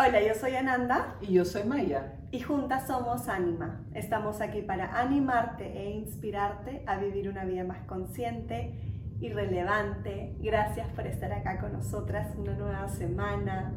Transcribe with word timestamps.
Hola, 0.00 0.22
yo 0.22 0.32
soy 0.32 0.54
Ananda. 0.54 1.16
Y 1.20 1.32
yo 1.32 1.44
soy 1.44 1.64
Maya. 1.64 2.12
Y 2.30 2.38
juntas 2.38 2.86
somos 2.86 3.28
Anima. 3.28 3.80
Estamos 3.94 4.40
aquí 4.40 4.62
para 4.62 4.96
animarte 5.00 5.64
e 5.76 5.90
inspirarte 5.90 6.84
a 6.86 6.98
vivir 6.98 7.28
una 7.28 7.44
vida 7.44 7.64
más 7.64 7.78
consciente 7.78 8.78
y 9.20 9.28
relevante. 9.30 10.36
Gracias 10.38 10.86
por 10.90 11.04
estar 11.08 11.32
acá 11.32 11.58
con 11.58 11.72
nosotras 11.72 12.32
una 12.38 12.52
nueva 12.52 12.88
semana, 12.88 13.72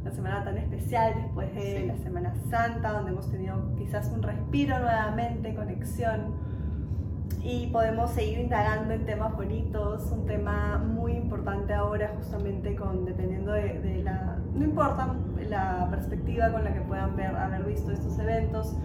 una 0.00 0.10
semana 0.10 0.42
tan 0.42 0.56
especial 0.56 1.12
después 1.14 1.54
de 1.54 1.84
la 1.84 1.98
Semana 1.98 2.34
Santa, 2.48 2.90
donde 2.92 3.10
hemos 3.10 3.30
tenido 3.30 3.74
quizás 3.76 4.10
un 4.10 4.22
respiro 4.22 4.78
nuevamente, 4.78 5.54
conexión 5.54 6.34
y 7.42 7.66
podemos 7.66 8.10
seguir 8.12 8.38
indagando 8.38 8.94
en 8.94 9.04
temas 9.04 9.36
bonitos, 9.36 10.10
un 10.12 10.24
tema 10.24 10.78
justamente 12.16 12.74
con, 12.74 13.04
dependiendo 13.04 13.52
de, 13.52 14.02
la, 14.04 14.38
no 14.54 14.64
importa 14.64 15.14
la 15.48 15.88
perspectiva 15.90 16.50
con 16.50 16.64
la 16.64 16.72
que 16.72 16.80
puedan 16.80 17.16
ver, 17.16 17.34
haber 17.34 17.64
visto 17.64 17.90
estos 17.92 18.18
eventos, 18.18 18.76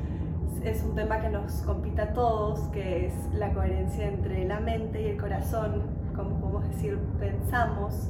es 0.63 0.83
un 0.83 0.95
tema 0.95 1.19
que 1.19 1.29
nos 1.29 1.61
compita 1.63 2.03
a 2.03 2.13
todos, 2.13 2.59
que 2.69 3.07
es 3.07 3.13
la 3.33 3.53
coherencia 3.53 4.07
entre 4.07 4.45
la 4.45 4.59
mente 4.59 5.01
y 5.01 5.05
el 5.07 5.17
corazón, 5.17 5.81
como 6.15 6.39
podemos 6.39 6.67
decir, 6.69 6.97
pensamos 7.19 8.09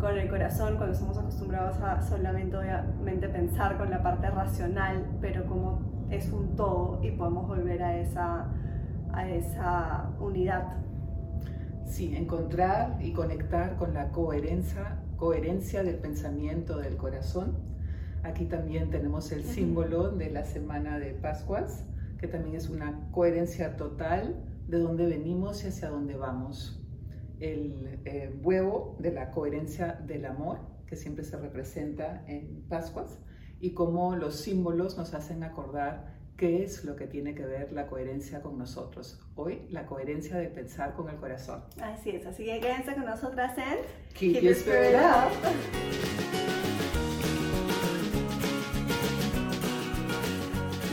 con 0.00 0.18
el 0.18 0.28
corazón 0.28 0.76
cuando 0.76 0.92
estamos 0.92 1.16
acostumbrados 1.16 1.80
a 1.80 2.02
solamente 2.02 2.56
obviamente 2.56 3.28
pensar 3.28 3.78
con 3.78 3.90
la 3.90 4.02
parte 4.02 4.28
racional, 4.30 5.06
pero 5.20 5.46
como 5.46 5.80
es 6.10 6.30
un 6.30 6.54
todo 6.54 7.00
y 7.02 7.12
podemos 7.12 7.48
volver 7.48 7.82
a 7.82 7.96
esa 7.96 8.46
a 9.16 9.28
esa 9.28 10.10
unidad. 10.20 10.85
Sí, 11.86 12.14
encontrar 12.16 12.98
y 13.00 13.12
conectar 13.12 13.76
con 13.76 13.94
la 13.94 14.10
coherencia, 14.10 15.02
coherencia 15.16 15.84
del 15.84 15.96
pensamiento 15.96 16.78
del 16.78 16.96
corazón. 16.96 17.56
Aquí 18.24 18.44
también 18.46 18.90
tenemos 18.90 19.30
el 19.30 19.44
símbolo 19.44 20.10
de 20.10 20.30
la 20.30 20.44
semana 20.44 20.98
de 20.98 21.14
Pascuas, 21.14 21.84
que 22.18 22.26
también 22.26 22.56
es 22.56 22.68
una 22.68 23.08
coherencia 23.12 23.76
total 23.76 24.44
de 24.66 24.78
dónde 24.78 25.06
venimos 25.06 25.62
y 25.64 25.68
hacia 25.68 25.88
dónde 25.88 26.16
vamos. 26.16 26.84
El 27.38 28.00
eh, 28.04 28.36
huevo 28.42 28.96
de 28.98 29.12
la 29.12 29.30
coherencia 29.30 29.92
del 30.06 30.26
amor, 30.26 30.58
que 30.86 30.96
siempre 30.96 31.24
se 31.24 31.36
representa 31.36 32.24
en 32.26 32.64
Pascuas, 32.68 33.20
y 33.60 33.74
cómo 33.74 34.16
los 34.16 34.34
símbolos 34.36 34.98
nos 34.98 35.14
hacen 35.14 35.44
acordar 35.44 36.15
qué 36.36 36.62
es 36.62 36.84
lo 36.84 36.96
que 36.96 37.06
tiene 37.06 37.34
que 37.34 37.46
ver 37.46 37.72
la 37.72 37.86
coherencia 37.86 38.42
con 38.42 38.58
nosotros. 38.58 39.18
Hoy, 39.36 39.62
la 39.70 39.86
coherencia 39.86 40.36
de 40.36 40.48
pensar 40.48 40.94
con 40.94 41.08
el 41.08 41.16
corazón. 41.16 41.64
Así 41.80 42.10
es, 42.10 42.26
así 42.26 42.44
que 42.44 42.60
quédense 42.60 42.94
con 42.94 43.06
nosotras 43.06 43.56
en 43.56 43.78
Keep, 44.14 44.42
Your 44.42 44.52
Spirit 44.52 44.96
Up. 44.96 45.32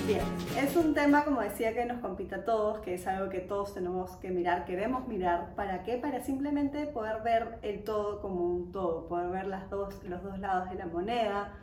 Bien, 0.08 0.22
es 0.58 0.76
un 0.78 0.94
tema, 0.94 1.26
como 1.26 1.42
decía, 1.42 1.74
que 1.74 1.86
nos 1.86 2.00
compite 2.00 2.36
a 2.36 2.46
todos, 2.46 2.80
que 2.80 2.94
es 2.94 3.06
algo 3.06 3.30
que 3.30 3.40
todos 3.40 3.74
tenemos 3.74 4.12
que 4.18 4.32
mirar, 4.32 4.64
queremos 4.64 5.08
mirar. 5.10 5.56
¿Para 5.56 5.84
qué? 5.84 5.98
Para 5.98 6.22
simplemente 6.22 6.88
poder 6.88 7.22
ver 7.22 7.60
el 7.64 7.84
todo 7.84 8.22
como 8.22 8.46
un 8.46 8.72
todo, 8.72 9.10
poder 9.10 9.30
ver 9.30 9.48
las 9.48 9.70
dos, 9.70 10.02
los 10.06 10.24
dos 10.24 10.40
lados 10.40 10.70
de 10.70 10.76
la 10.76 10.86
moneda, 10.86 11.54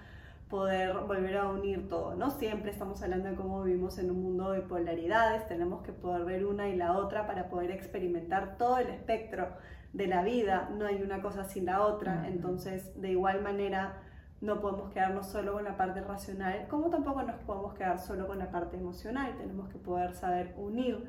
poder 0.51 0.93
volver 1.07 1.37
a 1.37 1.49
unir 1.49 1.89
todo, 1.89 2.17
¿no? 2.17 2.31
Siempre 2.31 2.73
estamos 2.73 3.01
hablando 3.03 3.31
de 3.31 3.37
cómo 3.37 3.63
vivimos 3.63 3.99
en 3.99 4.11
un 4.11 4.21
mundo 4.21 4.51
de 4.51 4.61
polaridades, 4.61 5.47
tenemos 5.47 5.83
que 5.83 5.93
poder 5.93 6.25
ver 6.25 6.45
una 6.45 6.69
y 6.69 6.77
la 6.77 6.97
otra 6.97 7.27
para 7.27 7.49
poder 7.49 7.71
experimentar 7.71 8.59
todo 8.59 8.79
el 8.79 8.89
espectro 8.89 9.49
de 9.93 10.09
la 10.09 10.23
vida, 10.23 10.69
no 10.77 10.87
hay 10.87 11.03
una 11.03 11.23
cosa 11.23 11.45
sin 11.45 11.67
la 11.67 11.83
otra, 11.83 12.27
entonces 12.27 13.01
de 13.01 13.13
igual 13.13 13.43
manera 13.43 14.03
no 14.41 14.61
podemos 14.61 14.93
quedarnos 14.93 15.29
solo 15.29 15.53
con 15.53 15.65
la 15.65 15.77
parte 15.77 16.01
racional, 16.01 16.67
como 16.69 16.91
tampoco 16.91 17.23
nos 17.23 17.37
podemos 17.43 17.75
quedar 17.75 18.01
solo 18.01 18.27
con 18.27 18.39
la 18.39 18.51
parte 18.51 18.77
emocional, 18.77 19.37
tenemos 19.37 19.69
que 19.69 19.79
poder 19.79 20.15
saber 20.15 20.55
unir 20.57 21.09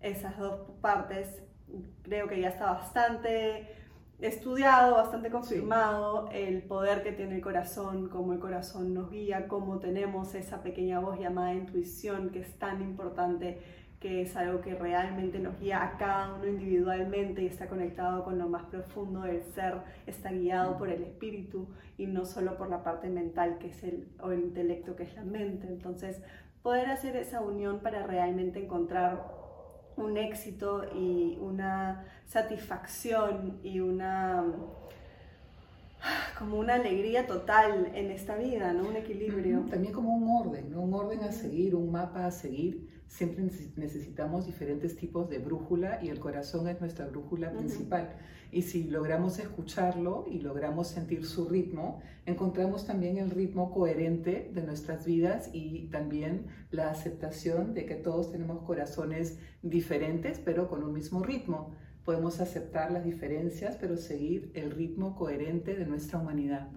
esas 0.00 0.38
dos 0.38 0.60
partes, 0.80 1.42
creo 2.02 2.26
que 2.26 2.40
ya 2.40 2.48
está 2.48 2.72
bastante 2.72 3.68
estudiado, 4.20 4.96
bastante 4.96 5.30
confirmado 5.30 6.28
el 6.32 6.62
poder 6.62 7.02
que 7.02 7.12
tiene 7.12 7.36
el 7.36 7.40
corazón, 7.40 8.08
cómo 8.08 8.32
el 8.32 8.40
corazón 8.40 8.92
nos 8.92 9.10
guía, 9.10 9.46
cómo 9.46 9.78
tenemos 9.78 10.34
esa 10.34 10.62
pequeña 10.62 10.98
voz 10.98 11.20
llamada 11.20 11.54
intuición 11.54 12.30
que 12.30 12.40
es 12.40 12.58
tan 12.58 12.82
importante, 12.82 13.60
que 14.00 14.22
es 14.22 14.36
algo 14.36 14.60
que 14.60 14.74
realmente 14.74 15.38
nos 15.38 15.58
guía 15.60 15.84
a 15.84 15.98
cada 15.98 16.34
uno 16.34 16.46
individualmente 16.46 17.42
y 17.42 17.46
está 17.46 17.68
conectado 17.68 18.24
con 18.24 18.38
lo 18.38 18.48
más 18.48 18.64
profundo 18.66 19.22
del 19.22 19.42
ser, 19.42 19.74
está 20.06 20.30
guiado 20.32 20.78
por 20.78 20.88
el 20.88 21.02
espíritu 21.02 21.68
y 21.96 22.06
no 22.06 22.24
solo 22.24 22.56
por 22.56 22.68
la 22.70 22.82
parte 22.82 23.08
mental 23.08 23.58
que 23.58 23.68
es 23.68 23.82
el, 23.82 24.08
o 24.20 24.30
el 24.30 24.40
intelecto 24.40 24.96
que 24.96 25.04
es 25.04 25.14
la 25.14 25.24
mente. 25.24 25.66
Entonces, 25.68 26.20
poder 26.62 26.88
hacer 26.90 27.16
esa 27.16 27.40
unión 27.40 27.80
para 27.80 28.06
realmente 28.06 28.64
encontrar 28.64 29.47
un 29.98 30.16
éxito 30.16 30.84
y 30.94 31.36
una 31.40 32.04
satisfacción 32.26 33.58
y 33.62 33.80
una 33.80 34.44
como 36.38 36.58
una 36.58 36.74
alegría 36.74 37.26
total 37.26 37.90
en 37.94 38.10
esta 38.10 38.36
vida, 38.36 38.72
¿no? 38.72 38.88
Un 38.88 38.96
equilibrio. 38.96 39.64
También 39.68 39.92
como 39.92 40.14
un 40.14 40.46
orden, 40.46 40.70
¿no? 40.70 40.82
Un 40.82 40.94
orden 40.94 41.24
a 41.24 41.32
seguir, 41.32 41.74
un 41.74 41.90
mapa 41.90 42.26
a 42.26 42.30
seguir. 42.30 42.97
Siempre 43.08 43.50
necesitamos 43.76 44.46
diferentes 44.46 44.94
tipos 44.94 45.30
de 45.30 45.38
brújula 45.38 45.98
y 46.02 46.10
el 46.10 46.20
corazón 46.20 46.68
es 46.68 46.78
nuestra 46.78 47.06
brújula 47.06 47.50
principal. 47.52 48.16
Y 48.52 48.62
si 48.62 48.84
logramos 48.84 49.38
escucharlo 49.38 50.26
y 50.30 50.40
logramos 50.40 50.88
sentir 50.88 51.24
su 51.24 51.48
ritmo, 51.48 52.00
encontramos 52.26 52.86
también 52.86 53.16
el 53.16 53.30
ritmo 53.30 53.72
coherente 53.72 54.50
de 54.54 54.62
nuestras 54.62 55.06
vidas 55.06 55.50
y 55.52 55.88
también 55.88 56.46
la 56.70 56.90
aceptación 56.90 57.72
de 57.74 57.86
que 57.86 57.94
todos 57.94 58.30
tenemos 58.30 58.62
corazones 58.62 59.38
diferentes, 59.62 60.38
pero 60.38 60.68
con 60.68 60.84
un 60.84 60.92
mismo 60.92 61.22
ritmo. 61.22 61.74
Podemos 62.04 62.40
aceptar 62.40 62.90
las 62.90 63.04
diferencias, 63.04 63.76
pero 63.80 63.96
seguir 63.96 64.50
el 64.54 64.70
ritmo 64.70 65.16
coherente 65.16 65.74
de 65.74 65.86
nuestra 65.86 66.18
humanidad. 66.18 66.68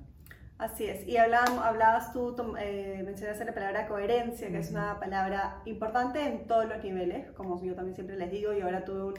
Así 0.61 0.85
es. 0.85 1.07
Y 1.07 1.17
hablabas, 1.17 1.49
hablabas 1.57 2.13
tú, 2.13 2.35
eh, 2.59 3.01
mencionaste 3.03 3.45
la 3.45 3.53
palabra 3.53 3.87
coherencia, 3.87 4.47
que 4.49 4.59
es 4.59 4.69
una 4.69 4.99
palabra 4.99 5.61
importante 5.65 6.23
en 6.23 6.45
todos 6.45 6.65
los 6.65 6.83
niveles, 6.83 7.31
como 7.31 7.61
yo 7.63 7.73
también 7.73 7.95
siempre 7.95 8.15
les 8.15 8.29
digo, 8.29 8.53
y 8.53 8.61
ahora 8.61 8.85
tuve 8.85 9.03
un 9.03 9.15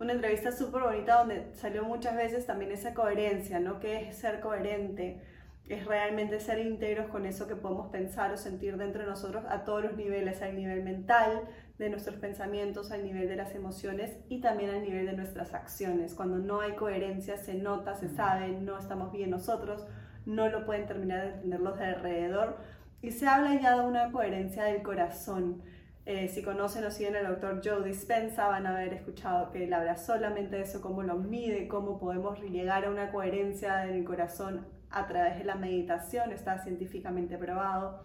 una 0.00 0.12
entrevista 0.12 0.52
súper 0.52 0.82
bonita 0.82 1.18
donde 1.18 1.54
salió 1.54 1.84
muchas 1.84 2.16
veces 2.16 2.46
también 2.46 2.72
esa 2.72 2.94
coherencia, 2.94 3.60
¿no? 3.60 3.80
¿Qué 3.80 4.08
es 4.08 4.16
ser 4.16 4.40
coherente? 4.40 5.22
Es 5.68 5.86
realmente 5.86 6.40
ser 6.40 6.58
íntegros 6.58 7.06
con 7.06 7.24
eso 7.24 7.46
que 7.48 7.56
podemos 7.56 7.88
pensar 7.90 8.32
o 8.32 8.36
sentir 8.36 8.76
dentro 8.76 9.02
de 9.02 9.08
nosotros 9.08 9.44
a 9.48 9.64
todos 9.64 9.84
los 9.84 9.96
niveles, 9.96 10.42
al 10.42 10.56
nivel 10.56 10.82
mental, 10.82 11.48
de 11.78 11.88
nuestros 11.88 12.16
pensamientos, 12.16 12.90
al 12.90 13.02
nivel 13.02 13.28
de 13.28 13.36
las 13.36 13.54
emociones 13.54 14.18
y 14.28 14.40
también 14.40 14.70
al 14.70 14.82
nivel 14.82 15.06
de 15.06 15.14
nuestras 15.14 15.54
acciones. 15.54 16.14
Cuando 16.14 16.38
no 16.38 16.60
hay 16.60 16.72
coherencia 16.72 17.38
se 17.38 17.54
nota, 17.54 17.94
se 17.94 18.08
sabe, 18.08 18.48
no 18.48 18.78
estamos 18.78 19.10
bien 19.12 19.30
nosotros, 19.30 19.86
no 20.26 20.48
lo 20.48 20.64
pueden 20.64 20.86
terminar 20.86 21.22
de 21.22 21.28
entender 21.30 21.60
los 21.60 21.78
de 21.78 21.84
alrededor. 21.86 22.58
Y 23.02 23.10
se 23.10 23.26
habla 23.26 23.60
ya 23.60 23.78
de 23.78 23.86
una 23.86 24.10
coherencia 24.10 24.64
del 24.64 24.82
corazón 24.82 25.62
eh, 26.06 26.28
si 26.28 26.42
conocen 26.42 26.84
o 26.84 26.90
siguen 26.90 27.16
al 27.16 27.28
doctor 27.28 27.62
Joe 27.64 27.82
Dispensa, 27.82 28.48
van 28.48 28.66
a 28.66 28.76
haber 28.76 28.92
escuchado 28.92 29.50
que 29.50 29.64
él 29.64 29.72
habla 29.72 29.96
solamente 29.96 30.56
de 30.56 30.62
eso, 30.62 30.82
cómo 30.82 31.02
lo 31.02 31.14
mide, 31.16 31.66
cómo 31.66 31.98
podemos 31.98 32.38
llegar 32.42 32.84
a 32.84 32.90
una 32.90 33.10
coherencia 33.10 33.86
en 33.86 33.94
el 33.94 34.04
corazón 34.04 34.66
a 34.90 35.06
través 35.06 35.38
de 35.38 35.44
la 35.44 35.54
meditación, 35.54 36.30
está 36.30 36.58
científicamente 36.58 37.38
probado. 37.38 38.04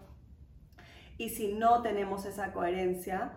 Y 1.17 1.29
si 1.29 1.53
no 1.53 1.81
tenemos 1.81 2.25
esa 2.25 2.53
coherencia, 2.53 3.33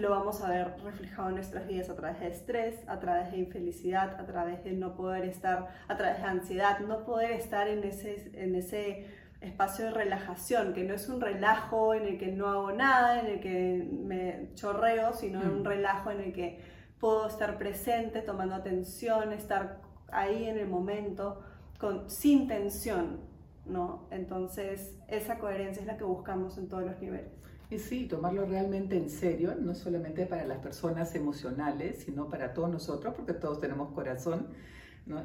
lo 0.00 0.10
vamos 0.10 0.42
a 0.42 0.48
ver 0.48 0.74
reflejado 0.82 1.28
en 1.28 1.36
nuestras 1.36 1.66
vidas 1.66 1.88
a 1.88 1.94
través 1.94 2.20
de 2.20 2.28
estrés, 2.28 2.88
a 2.88 2.98
través 2.98 3.30
de 3.30 3.38
infelicidad, 3.38 4.20
a 4.20 4.26
través 4.26 4.62
de 4.64 4.72
no 4.72 4.96
poder 4.96 5.24
estar, 5.24 5.68
a 5.88 5.96
través 5.96 6.18
de 6.18 6.24
ansiedad, 6.24 6.80
no 6.80 7.04
poder 7.04 7.32
estar 7.32 7.68
en 7.68 7.84
ese, 7.84 8.30
en 8.34 8.54
ese 8.54 9.06
espacio 9.40 9.86
de 9.86 9.90
relajación, 9.92 10.72
que 10.72 10.84
no 10.84 10.94
es 10.94 11.08
un 11.08 11.20
relajo 11.20 11.94
en 11.94 12.06
el 12.06 12.18
que 12.18 12.28
no 12.28 12.48
hago 12.48 12.72
nada, 12.72 13.20
en 13.20 13.26
el 13.26 13.40
que 13.40 13.88
me 13.90 14.50
chorreo, 14.54 15.12
sino 15.12 15.40
un 15.40 15.62
mm. 15.62 15.64
relajo 15.64 16.10
en 16.10 16.20
el 16.20 16.32
que 16.32 16.60
puedo 16.98 17.26
estar 17.26 17.58
presente, 17.58 18.22
tomando 18.22 18.54
atención, 18.54 19.32
estar 19.32 19.80
ahí 20.10 20.48
en 20.48 20.58
el 20.58 20.68
momento, 20.68 21.42
con, 21.78 22.08
sin 22.08 22.48
tensión, 22.48 23.20
¿no? 23.66 24.08
Entonces, 24.10 24.96
esa 25.08 25.38
coherencia 25.38 25.82
es 25.82 25.86
la 25.86 25.96
que 25.96 26.04
buscamos 26.04 26.56
en 26.56 26.68
todos 26.68 26.84
los 26.84 26.98
niveles. 27.00 27.33
Y 27.70 27.78
sí, 27.78 28.06
tomarlo 28.06 28.44
realmente 28.44 28.96
en 28.96 29.08
serio, 29.10 29.54
no 29.58 29.74
solamente 29.74 30.26
para 30.26 30.44
las 30.44 30.58
personas 30.58 31.14
emocionales, 31.14 32.02
sino 32.04 32.28
para 32.28 32.52
todos 32.52 32.70
nosotros, 32.70 33.14
porque 33.14 33.32
todos 33.32 33.60
tenemos 33.60 33.92
corazón 33.92 34.48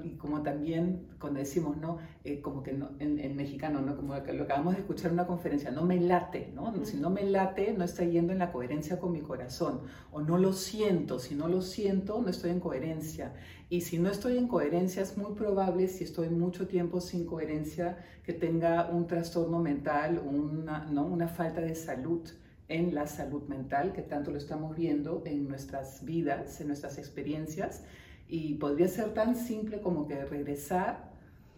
Y 0.03 0.15
como 0.17 0.41
también 0.41 1.07
cuando 1.19 1.39
decimos, 1.39 1.77
¿no? 1.77 1.99
Eh, 2.25 2.41
como 2.41 2.63
que 2.63 2.73
no, 2.73 2.89
en, 2.99 3.33
mexicano, 3.37 3.79
¿no? 3.79 3.95
Como 3.95 4.13
lo 4.13 4.43
acabamos 4.43 4.73
de 4.73 4.81
escuchar 4.81 5.07
en 5.07 5.13
una 5.13 5.25
conferencia, 5.25 5.71
no 5.71 5.85
me 5.85 6.01
late, 6.01 6.51
¿no? 6.53 6.73
Si 6.83 6.97
no 6.97 7.09
me 7.09 7.23
late, 7.23 7.73
no 7.77 7.85
está 7.85 8.03
yendo 8.03 8.33
en 8.33 8.39
la 8.39 8.51
coherencia 8.51 8.99
con 8.99 9.13
mi 9.13 9.21
corazón. 9.21 9.81
O 10.11 10.21
no 10.21 10.37
lo 10.37 10.51
siento, 10.51 11.17
si 11.17 11.33
no 11.33 11.47
lo 11.47 11.61
siento, 11.61 12.21
no 12.21 12.29
estoy 12.29 12.51
en 12.51 12.59
coherencia. 12.59 13.33
Y 13.69 13.81
si 13.81 13.99
no 13.99 14.09
estoy 14.09 14.37
en 14.37 14.49
coherencia, 14.49 15.01
es 15.01 15.17
muy 15.17 15.33
probable, 15.33 15.87
si 15.87 16.03
estoy 16.03 16.29
mucho 16.29 16.67
tiempo 16.67 16.99
sin 16.99 17.25
coherencia, 17.25 17.99
que 18.25 18.33
tenga 18.33 18.89
un 18.89 19.07
trastorno 19.07 19.59
mental, 19.59 20.21
una, 20.25 20.87
¿no? 20.87 21.05
una 21.05 21.29
falta 21.29 21.61
de 21.61 21.75
salud 21.75 22.27
en 22.67 22.93
la 22.93 23.07
salud 23.07 23.43
mental, 23.47 23.93
que 23.93 24.01
tanto 24.01 24.31
lo 24.31 24.37
estamos 24.37 24.75
viendo 24.75 25.23
en 25.25 25.47
nuestras 25.47 26.03
vidas, 26.03 26.59
en 26.59 26.67
nuestras 26.67 26.97
experiencias 26.97 27.83
y 28.29 28.53
podría 28.53 28.87
ser 28.87 29.13
tan 29.13 29.35
simple 29.35 29.81
como 29.81 30.07
que 30.07 30.23
regresar 30.23 31.09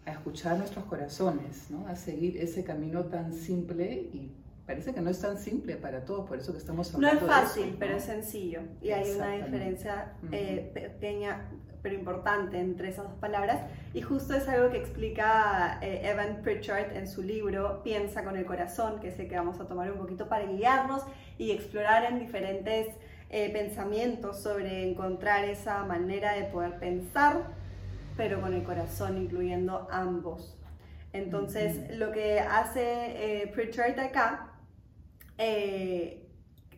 a 0.06 0.10
escuchar 0.10 0.56
nuestros 0.58 0.84
corazones, 0.86 1.70
¿no? 1.70 1.86
a 1.86 1.94
seguir 1.94 2.38
ese 2.38 2.64
camino 2.64 3.04
tan 3.04 3.32
simple 3.34 4.08
y 4.12 4.32
parece 4.66 4.94
que 4.94 5.00
no 5.00 5.10
es 5.10 5.20
tan 5.20 5.38
simple 5.38 5.76
para 5.76 6.04
todos, 6.04 6.26
por 6.26 6.38
eso 6.38 6.52
que 6.52 6.58
estamos 6.58 6.92
hablando. 6.94 7.20
No 7.20 7.26
es 7.26 7.32
fácil, 7.32 7.76
pero 7.78 7.96
es 7.96 8.04
sencillo 8.04 8.62
y 8.80 8.90
hay 8.90 9.10
una 9.12 9.36
diferencia 9.36 10.14
eh, 10.32 10.70
pequeña 10.72 11.48
pero 11.82 11.96
importante 11.96 12.60
entre 12.60 12.88
esas 12.88 13.04
dos 13.08 13.18
palabras 13.18 13.60
y 13.92 14.02
justo 14.02 14.34
es 14.34 14.48
algo 14.48 14.70
que 14.70 14.78
explica 14.78 15.78
eh, 15.82 16.02
Evan 16.04 16.40
Pritchard 16.42 16.96
en 16.96 17.08
su 17.08 17.22
libro 17.22 17.82
Piensa 17.82 18.24
con 18.24 18.36
el 18.36 18.44
corazón, 18.44 19.00
que 19.00 19.10
sé 19.10 19.26
que 19.26 19.34
vamos 19.34 19.58
a 19.60 19.66
tomar 19.66 19.90
un 19.90 19.98
poquito 19.98 20.28
para 20.28 20.46
guiarnos 20.46 21.02
y 21.38 21.50
explorar 21.50 22.04
en 22.04 22.20
diferentes 22.20 22.86
eh, 23.34 23.50
pensamientos 23.50 24.42
sobre 24.42 24.90
encontrar 24.90 25.46
esa 25.46 25.82
manera 25.84 26.34
de 26.34 26.44
poder 26.44 26.78
pensar, 26.78 27.54
pero 28.14 28.42
con 28.42 28.52
el 28.52 28.62
corazón, 28.62 29.16
incluyendo 29.16 29.88
ambos. 29.90 30.58
Entonces, 31.14 31.96
lo 31.96 32.12
que 32.12 32.40
hace 32.40 32.82
eh, 33.42 33.46
Pritchard 33.48 33.98
acá, 33.98 34.52
eh, 35.38 36.28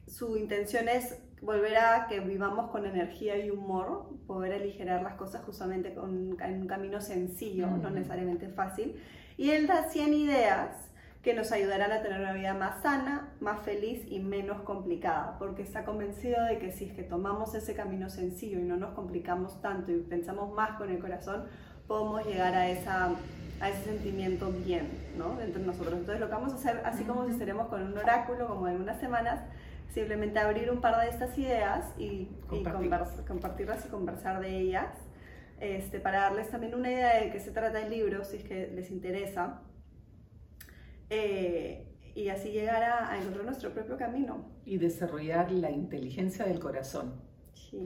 su 0.07 0.37
intención 0.37 0.89
es 0.89 1.19
volver 1.43 1.77
a 1.77 2.07
que 2.09 2.21
vivamos 2.21 2.71
con 2.71 2.87
energía 2.87 3.37
y 3.37 3.51
humor, 3.51 4.11
poder 4.29 4.53
aligerar 4.53 5.03
las 5.03 5.15
cosas 5.15 5.43
justamente 5.45 5.93
con, 5.93 6.41
en 6.41 6.63
un 6.63 6.67
camino 6.69 7.01
sencillo, 7.01 7.67
no 7.67 7.91
necesariamente 7.91 8.49
fácil. 8.49 8.95
Y 9.37 9.51
él 9.51 9.67
da 9.67 9.91
100 9.91 10.15
ideas 10.15 10.94
que 11.25 11.33
nos 11.33 11.53
ayudarán 11.53 11.91
a 11.91 12.03
tener 12.03 12.21
una 12.21 12.35
vida 12.35 12.53
más 12.53 12.83
sana, 12.83 13.31
más 13.41 13.61
feliz 13.63 14.03
y 14.11 14.21
menos 14.21 14.61
complicada, 14.61 15.37
porque 15.39 15.63
está 15.63 15.87
convencido 15.87 16.45
de 16.45 16.59
que 16.59 16.71
si 16.71 16.85
es 16.85 16.93
que 16.93 17.03
tomamos 17.03 17.55
ese 17.55 17.75
camino 17.75 18.11
sencillo 18.11 18.59
y 18.59 18.63
no 18.63 18.77
nos 18.77 18.91
complicamos 18.91 19.59
tanto 19.63 19.91
y 19.91 20.01
pensamos 20.01 20.55
más 20.55 20.77
con 20.77 20.91
el 20.91 20.99
corazón, 20.99 21.45
podemos 21.89 22.27
llegar 22.27 22.55
a, 22.55 22.69
esa, 22.69 23.09
a 23.59 23.71
ese 23.71 23.85
sentimiento 23.85 24.51
bien 24.51 24.87
¿no? 25.17 25.41
entre 25.41 25.63
nosotros. 25.63 25.95
Entonces 25.95 26.21
lo 26.21 26.27
que 26.27 26.35
vamos 26.35 26.53
a 26.53 26.57
hacer, 26.57 26.83
así 26.85 27.05
como 27.05 27.25
si 27.25 27.33
estaremos 27.33 27.69
con 27.69 27.83
un 27.83 27.97
oráculo, 27.97 28.47
como 28.47 28.69
en 28.69 28.83
unas 28.83 29.01
semanas, 29.01 29.41
simplemente 29.95 30.39
abrir 30.41 30.71
un 30.71 30.83
par 30.83 31.01
de 31.01 31.09
estas 31.09 31.39
ideas 31.39 31.87
y, 31.97 32.29
compartirlas 32.51 33.87
y 33.87 33.89
conversar 33.89 34.43
de 34.43 34.59
ellas, 34.59 34.91
este, 35.59 36.01
para 36.01 36.21
darles 36.21 36.51
también 36.51 36.75
una 36.75 36.91
idea 36.91 37.19
de 37.19 37.31
qué 37.31 37.41
se 37.41 37.51
trata 37.51 37.81
el 37.81 37.91
libro, 37.91 38.25
si 38.27 38.37
es 38.37 38.45
que 38.45 38.71
les 38.75 38.91
interesa 38.91 39.63
eh, 41.11 41.87
y 42.15 42.29
así 42.29 42.51
llegar 42.51 42.83
a, 42.83 43.19
encontrar 43.19 43.45
nuestro 43.45 43.73
propio 43.73 43.97
camino. 43.97 44.45
Y 44.65 44.79
desarrollar 44.79 45.51
la 45.51 45.71
inteligencia 45.71 46.45
del 46.45 46.61
corazón, 46.61 47.21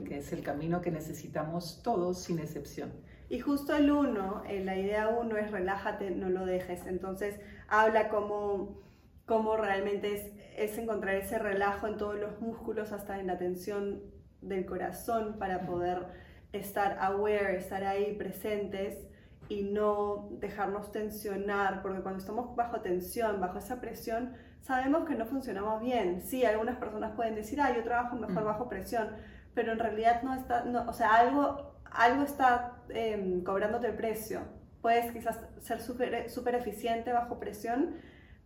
que 0.05 0.19
es 0.19 0.31
el 0.33 0.43
camino 0.43 0.81
que 0.81 0.91
necesitamos 0.91 1.81
todos 1.83 2.23
sin 2.23 2.39
excepción. 2.39 2.91
Y 3.29 3.39
justo 3.39 3.75
el 3.75 3.91
uno, 3.91 4.43
eh, 4.47 4.63
la 4.63 4.77
idea 4.77 5.09
uno 5.09 5.37
es 5.37 5.51
relájate, 5.51 6.11
no 6.11 6.29
lo 6.29 6.45
dejes. 6.45 6.85
Entonces 6.87 7.39
habla 7.67 8.09
como, 8.09 8.81
como 9.25 9.57
realmente 9.57 10.13
es, 10.13 10.71
es 10.71 10.77
encontrar 10.77 11.15
ese 11.15 11.37
relajo 11.39 11.87
en 11.87 11.97
todos 11.97 12.19
los 12.19 12.39
músculos, 12.41 12.91
hasta 12.91 13.19
en 13.19 13.27
la 13.27 13.37
tensión 13.37 14.01
del 14.41 14.65
corazón 14.65 15.37
para 15.37 15.65
poder 15.65 16.07
estar 16.53 16.97
aware, 16.99 17.57
estar 17.57 17.83
ahí 17.83 18.15
presentes 18.15 19.08
y 19.49 19.63
no 19.63 20.29
dejarnos 20.39 20.91
tensionar, 20.91 21.81
porque 21.81 22.01
cuando 22.01 22.19
estamos 22.19 22.55
bajo 22.55 22.81
tensión, 22.81 23.41
bajo 23.41 23.57
esa 23.57 23.81
presión, 23.81 24.33
sabemos 24.61 25.05
que 25.07 25.15
no 25.15 25.25
funcionamos 25.25 25.81
bien. 25.81 26.21
Sí, 26.21 26.45
algunas 26.45 26.77
personas 26.77 27.15
pueden 27.15 27.33
decir, 27.35 27.59
ah, 27.59 27.75
yo 27.75 27.83
trabajo 27.83 28.15
mejor 28.15 28.43
mm. 28.43 28.45
bajo 28.45 28.69
presión, 28.69 29.09
pero 29.55 29.71
en 29.71 29.79
realidad 29.79 30.21
no 30.21 30.35
está, 30.35 30.63
no, 30.65 30.87
o 30.87 30.93
sea, 30.93 31.15
algo, 31.15 31.73
algo 31.91 32.23
está 32.23 32.75
eh, 32.89 33.41
cobrándote 33.43 33.87
el 33.87 33.95
precio. 33.95 34.41
Puedes 34.83 35.11
quizás 35.11 35.39
ser 35.59 35.81
súper 35.81 36.29
super 36.29 36.53
eficiente 36.55 37.11
bajo 37.11 37.39
presión, 37.39 37.95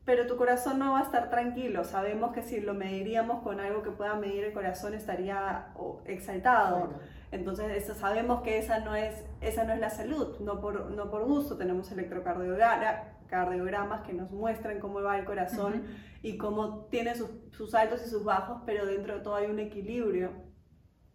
pero 0.06 0.26
tu 0.26 0.38
corazón 0.38 0.80
no 0.80 0.94
va 0.94 1.00
a 1.00 1.04
estar 1.04 1.30
tranquilo. 1.30 1.84
Sabemos 1.84 2.34
que 2.34 2.44
si 2.44 2.62
lo 2.62 2.74
mediríamos 2.74 3.44
con 3.44 3.60
algo 3.60 3.84
que 3.84 3.92
pueda 3.92 4.16
medir 4.16 4.46
el 4.46 4.54
corazón 4.54 4.94
estaría 4.94 5.68
exaltado. 6.06 6.94
Entonces 7.34 7.86
sabemos 7.98 8.44
que 8.44 8.60
esa 8.60 8.80
no, 8.82 8.96
es, 8.96 9.26
esa 9.42 9.64
no 9.64 9.74
es 9.74 9.80
la 9.80 9.90
salud, 9.90 10.38
no 10.40 10.62
por, 10.62 10.92
no 10.92 11.10
por 11.10 11.26
gusto. 11.26 11.58
Tenemos 11.58 11.92
electrocardiogramas 11.92 14.02
que 14.06 14.14
nos 14.14 14.30
muestran 14.30 14.80
cómo 14.80 15.02
va 15.02 15.18
el 15.18 15.26
corazón 15.26 15.82
y 16.22 16.38
cómo 16.38 16.86
tiene 16.92 17.16
sus, 17.16 17.32
sus, 17.52 17.74
altos 17.74 18.06
y 18.06 18.10
sus 18.10 18.24
bajos, 18.24 18.62
pero 18.68 18.86
dentro 18.86 19.16
de 19.16 19.22
todo 19.22 19.34
hay 19.34 19.48
un 19.48 19.58
equilibrio. 19.58 20.30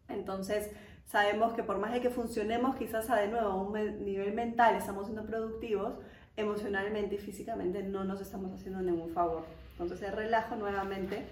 Entonces 0.09 0.73
sabemos 1.05 1.53
que 1.53 1.63
por 1.63 1.79
más 1.79 1.93
de 1.93 2.01
que 2.01 2.11
funcionemos 2.11 2.75
quizás 2.75 3.09
a 3.11 3.17
de 3.17 3.29
nuevo 3.29 3.47
a 3.47 3.55
un 3.55 3.73
nivel 4.05 4.35
mental, 4.35 4.75
estamos 4.75 5.07
siendo 5.07 5.25
productivos, 5.25 6.01
emocionalmente 6.37 7.15
y 7.15 7.19
físicamente 7.19 7.85
no 7.85 8.03
nos 8.03 8.21
estamos 8.21 8.53
haciendo 8.53 8.83
ningún 8.83 9.11
favor. 9.11 9.45
Entonces 9.71 10.03
el 10.03 10.17
relajo 10.17 10.57
nuevamente 10.57 11.29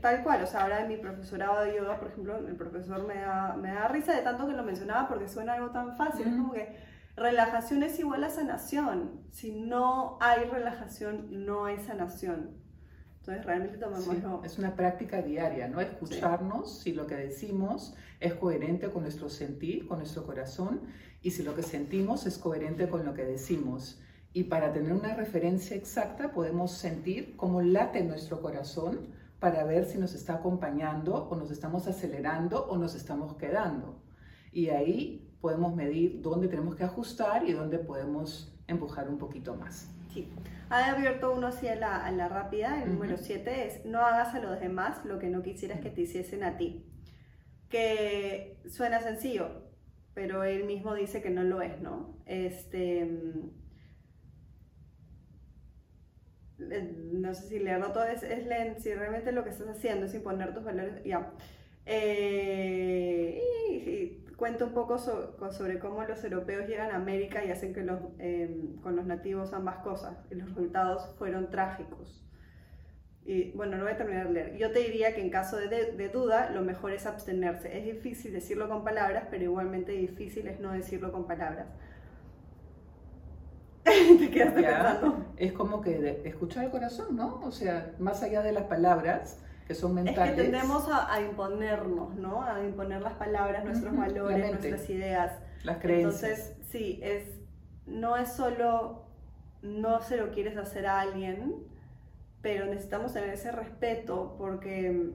tal 0.00 0.22
cual, 0.22 0.42
o 0.42 0.46
sea, 0.46 0.62
ahora 0.62 0.82
en 0.82 0.88
mi 0.88 0.96
profesorado 0.96 1.64
de 1.64 1.76
yoga, 1.76 1.98
por 1.98 2.08
ejemplo, 2.08 2.36
el 2.38 2.56
profesor 2.56 3.06
me 3.06 3.16
da, 3.16 3.56
me 3.56 3.72
da 3.72 3.88
risa 3.88 4.12
de 4.12 4.22
tanto 4.22 4.46
que 4.46 4.52
lo 4.52 4.62
mencionaba 4.62 5.08
porque 5.08 5.28
suena 5.28 5.54
algo 5.54 5.70
tan 5.70 5.96
fácil, 5.96 6.26
es 6.26 6.34
como 6.34 6.52
que 6.52 6.76
relajación 7.16 7.82
es 7.82 7.98
igual 7.98 8.24
a 8.24 8.30
sanación, 8.30 9.20
si 9.30 9.52
no 9.52 10.18
hay 10.20 10.44
relajación, 10.44 11.46
no 11.46 11.64
hay 11.64 11.78
sanación. 11.78 12.62
Entonces 13.20 13.46
realmente 13.46 13.78
tomamos 13.78 14.06
Es 14.44 14.58
una 14.58 14.76
práctica 14.76 15.22
diaria, 15.22 15.66
¿no? 15.66 15.80
Escucharnos 15.80 16.80
si 16.80 16.92
lo 16.92 17.06
que 17.06 17.14
decimos 17.14 17.94
es 18.20 18.34
coherente 18.34 18.90
con 18.90 19.02
nuestro 19.02 19.30
sentir, 19.30 19.86
con 19.88 19.98
nuestro 19.98 20.26
corazón, 20.26 20.82
y 21.22 21.30
si 21.30 21.42
lo 21.42 21.54
que 21.54 21.62
sentimos 21.62 22.26
es 22.26 22.36
coherente 22.36 22.86
con 22.86 23.06
lo 23.06 23.14
que 23.14 23.24
decimos. 23.24 23.98
Y 24.36 24.44
para 24.44 24.72
tener 24.72 24.92
una 24.92 25.14
referencia 25.14 25.76
exacta 25.76 26.32
podemos 26.32 26.72
sentir 26.72 27.36
cómo 27.36 27.62
late 27.62 28.02
nuestro 28.02 28.42
corazón 28.42 29.06
para 29.38 29.62
ver 29.62 29.84
si 29.84 29.96
nos 29.96 30.12
está 30.12 30.34
acompañando 30.34 31.28
o 31.30 31.36
nos 31.36 31.52
estamos 31.52 31.86
acelerando 31.86 32.66
o 32.66 32.76
nos 32.76 32.96
estamos 32.96 33.36
quedando. 33.36 34.02
Y 34.50 34.70
ahí 34.70 35.32
podemos 35.40 35.76
medir 35.76 36.20
dónde 36.20 36.48
tenemos 36.48 36.74
que 36.74 36.82
ajustar 36.82 37.48
y 37.48 37.52
dónde 37.52 37.78
podemos 37.78 38.52
empujar 38.66 39.08
un 39.08 39.18
poquito 39.18 39.54
más. 39.54 39.88
Sí. 40.12 40.28
Ha 40.68 40.90
abierto 40.90 41.32
uno 41.32 41.46
así 41.46 41.68
a 41.68 41.76
la, 41.76 42.04
a 42.04 42.10
la 42.10 42.28
rápida, 42.28 42.82
el 42.82 42.94
número 42.94 43.16
7 43.16 43.66
es 43.66 43.84
no 43.84 44.00
hagas 44.00 44.34
a 44.34 44.40
los 44.40 44.58
demás 44.58 45.04
lo 45.04 45.20
que 45.20 45.28
no 45.28 45.42
quisieras 45.42 45.78
que 45.80 45.90
te 45.90 46.00
hiciesen 46.00 46.42
a 46.42 46.56
ti. 46.56 46.84
Que 47.68 48.58
suena 48.68 49.00
sencillo, 49.00 49.62
pero 50.12 50.42
él 50.42 50.64
mismo 50.64 50.92
dice 50.94 51.22
que 51.22 51.30
no 51.30 51.44
lo 51.44 51.62
es, 51.62 51.80
¿no? 51.80 52.16
Este, 52.26 53.08
no 56.82 57.34
sé 57.34 57.48
si 57.48 57.58
leerlo 57.58 57.92
todo, 57.92 58.04
es, 58.04 58.22
es 58.22 58.82
si 58.82 58.94
realmente 58.94 59.32
lo 59.32 59.44
que 59.44 59.50
estás 59.50 59.68
haciendo 59.68 60.06
es 60.06 60.14
imponer 60.14 60.54
tus 60.54 60.64
valores, 60.64 61.02
ya. 61.04 61.32
Eh, 61.86 63.40
y, 63.70 64.24
cuenta 64.36 64.64
un 64.64 64.72
poco 64.72 64.98
sobre 64.98 65.78
cómo 65.78 66.02
los 66.04 66.22
europeos 66.24 66.66
llegan 66.68 66.90
a 66.90 66.96
América 66.96 67.44
y 67.44 67.50
hacen 67.50 67.72
que 67.72 67.82
los, 67.82 68.00
em, 68.18 68.76
con 68.82 68.96
los 68.96 69.06
nativos 69.06 69.52
ambas 69.52 69.76
cosas, 69.78 70.16
y 70.30 70.34
los 70.34 70.48
resultados 70.48 71.14
fueron 71.18 71.50
trágicos. 71.50 72.24
Y 73.26 73.52
bueno, 73.52 73.78
no 73.78 73.84
voy 73.84 73.92
a 73.92 73.96
terminar 73.96 74.26
de 74.28 74.34
leer. 74.34 74.56
Yo 74.56 74.70
te 74.70 74.80
diría 74.80 75.14
que 75.14 75.22
en 75.22 75.30
caso 75.30 75.56
de, 75.56 76.08
duda, 76.12 76.50
lo 76.50 76.60
mejor 76.60 76.92
es 76.92 77.06
abstenerse. 77.06 77.78
Es 77.78 77.84
difícil 77.84 78.32
decirlo 78.34 78.68
con 78.68 78.84
palabras, 78.84 79.24
pero 79.30 79.44
igualmente 79.44 79.92
difícil 79.92 80.46
es 80.46 80.60
no 80.60 80.72
decirlo 80.72 81.10
con 81.10 81.26
palabras. 81.26 81.68
te 84.18 84.30
quedaste 84.30 84.62
pensando. 84.62 85.26
Es 85.36 85.52
como 85.52 85.80
que 85.80 86.22
escuchar 86.24 86.64
el 86.64 86.70
corazón, 86.70 87.16
¿no? 87.16 87.40
O 87.42 87.52
sea, 87.52 87.92
más 87.98 88.22
allá 88.22 88.42
de 88.42 88.52
las 88.52 88.64
palabras 88.64 89.38
que 89.66 89.74
son 89.74 89.94
mentales. 89.94 90.30
Es 90.30 90.36
que 90.36 90.50
tendemos 90.50 90.88
a, 90.90 91.20
imponernos, 91.20 92.14
¿no? 92.16 92.42
A 92.42 92.62
imponer 92.64 93.02
las 93.02 93.14
palabras, 93.14 93.64
nuestros 93.64 93.96
valores, 93.96 94.50
nuestras 94.50 94.90
ideas. 94.90 95.38
Las 95.62 95.78
creencias. 95.78 96.22
Entonces, 96.22 96.56
sí, 96.70 97.00
es, 97.02 97.24
no 97.86 98.16
es 98.16 98.32
solo 98.32 99.04
no 99.64 100.02
se 100.02 100.18
lo 100.18 100.30
quieres 100.30 100.56
hacer 100.58 100.86
a 100.86 101.00
alguien, 101.00 101.54
pero 102.42 102.66
necesitamos 102.66 103.14
tener 103.14 103.30
ese 103.30 103.50
respeto 103.50 104.34
porque 104.36 105.12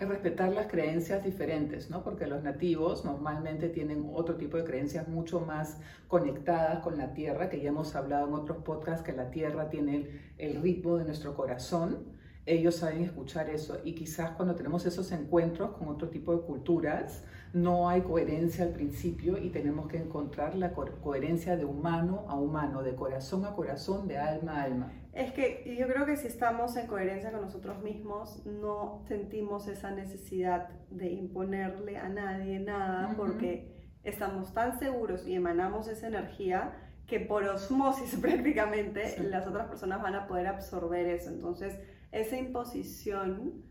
respetar 0.00 0.52
las 0.52 0.66
creencias 0.66 1.24
diferentes, 1.24 1.88
¿no? 1.88 2.02
Porque 2.02 2.26
los 2.26 2.42
nativos 2.42 3.04
normalmente 3.04 3.68
tienen 3.68 4.10
otro 4.12 4.34
tipo 4.36 4.56
de 4.56 4.64
creencias 4.64 5.06
mucho 5.06 5.40
más 5.40 5.78
conectadas 6.08 6.80
con 6.80 6.98
la 6.98 7.14
tierra, 7.14 7.48
que 7.48 7.60
ya 7.60 7.68
hemos 7.68 7.94
hablado 7.94 8.26
en 8.26 8.34
otros 8.34 8.58
podcasts, 8.64 9.04
que 9.04 9.12
la 9.12 9.30
tierra 9.30 9.70
tiene 9.70 10.08
el, 10.38 10.60
ritmo 10.60 10.96
de 10.96 11.04
nuestro 11.04 11.34
corazón. 11.34 12.12
Ellos 12.44 12.76
saben 12.76 13.02
escuchar 13.02 13.48
eso 13.48 13.78
y 13.84 13.94
quizás 13.94 14.32
cuando 14.32 14.54
tenemos 14.54 14.84
esos 14.84 15.12
encuentros 15.12 15.70
con 15.76 15.88
otro 15.88 16.08
tipo 16.08 16.34
de 16.34 16.42
culturas, 16.42 17.24
no 17.52 17.88
hay 17.88 18.02
coherencia 18.02 18.64
al 18.64 18.70
principio 18.70 19.38
y 19.38 19.50
tenemos 19.50 19.86
que 19.86 19.96
encontrar 19.96 20.56
la 20.56 20.72
coherencia 20.72 21.56
de 21.56 21.64
humano 21.64 22.24
a 22.28 22.34
humano, 22.34 22.82
de 22.82 22.94
corazón 22.96 23.44
a 23.46 23.54
corazón, 23.54 24.08
de 24.08 24.18
alma 24.18 24.60
a 24.60 24.62
alma. 24.64 24.92
Es 25.14 25.32
que 25.32 25.76
yo 25.78 25.86
creo 25.86 26.06
que 26.06 26.16
si 26.16 26.26
estamos 26.26 26.76
en 26.76 26.88
coherencia 26.88 27.30
con 27.30 27.40
nosotros 27.40 27.80
mismos, 27.82 28.44
no 28.46 29.04
sentimos 29.06 29.68
esa 29.68 29.92
necesidad 29.92 30.68
de 30.90 31.12
imponerle 31.12 31.98
a 31.98 32.08
nadie 32.08 32.58
nada, 32.58 33.14
porque 33.16 33.92
estamos 34.02 34.52
tan 34.52 34.78
seguros 34.78 35.24
y 35.26 35.34
emanamos 35.34 35.86
esa 35.86 36.08
energía 36.08 36.74
que 37.06 37.20
por 37.20 37.44
osmosis 37.44 38.16
prácticamente 38.20 39.16
las 39.22 39.46
otras 39.46 39.68
personas 39.68 40.02
van 40.02 40.16
a 40.16 40.26
poder 40.26 40.48
absorber 40.48 41.06
eso. 41.06 41.30
Entonces, 41.30 41.78
esa 42.10 42.36
imposición 42.36 43.62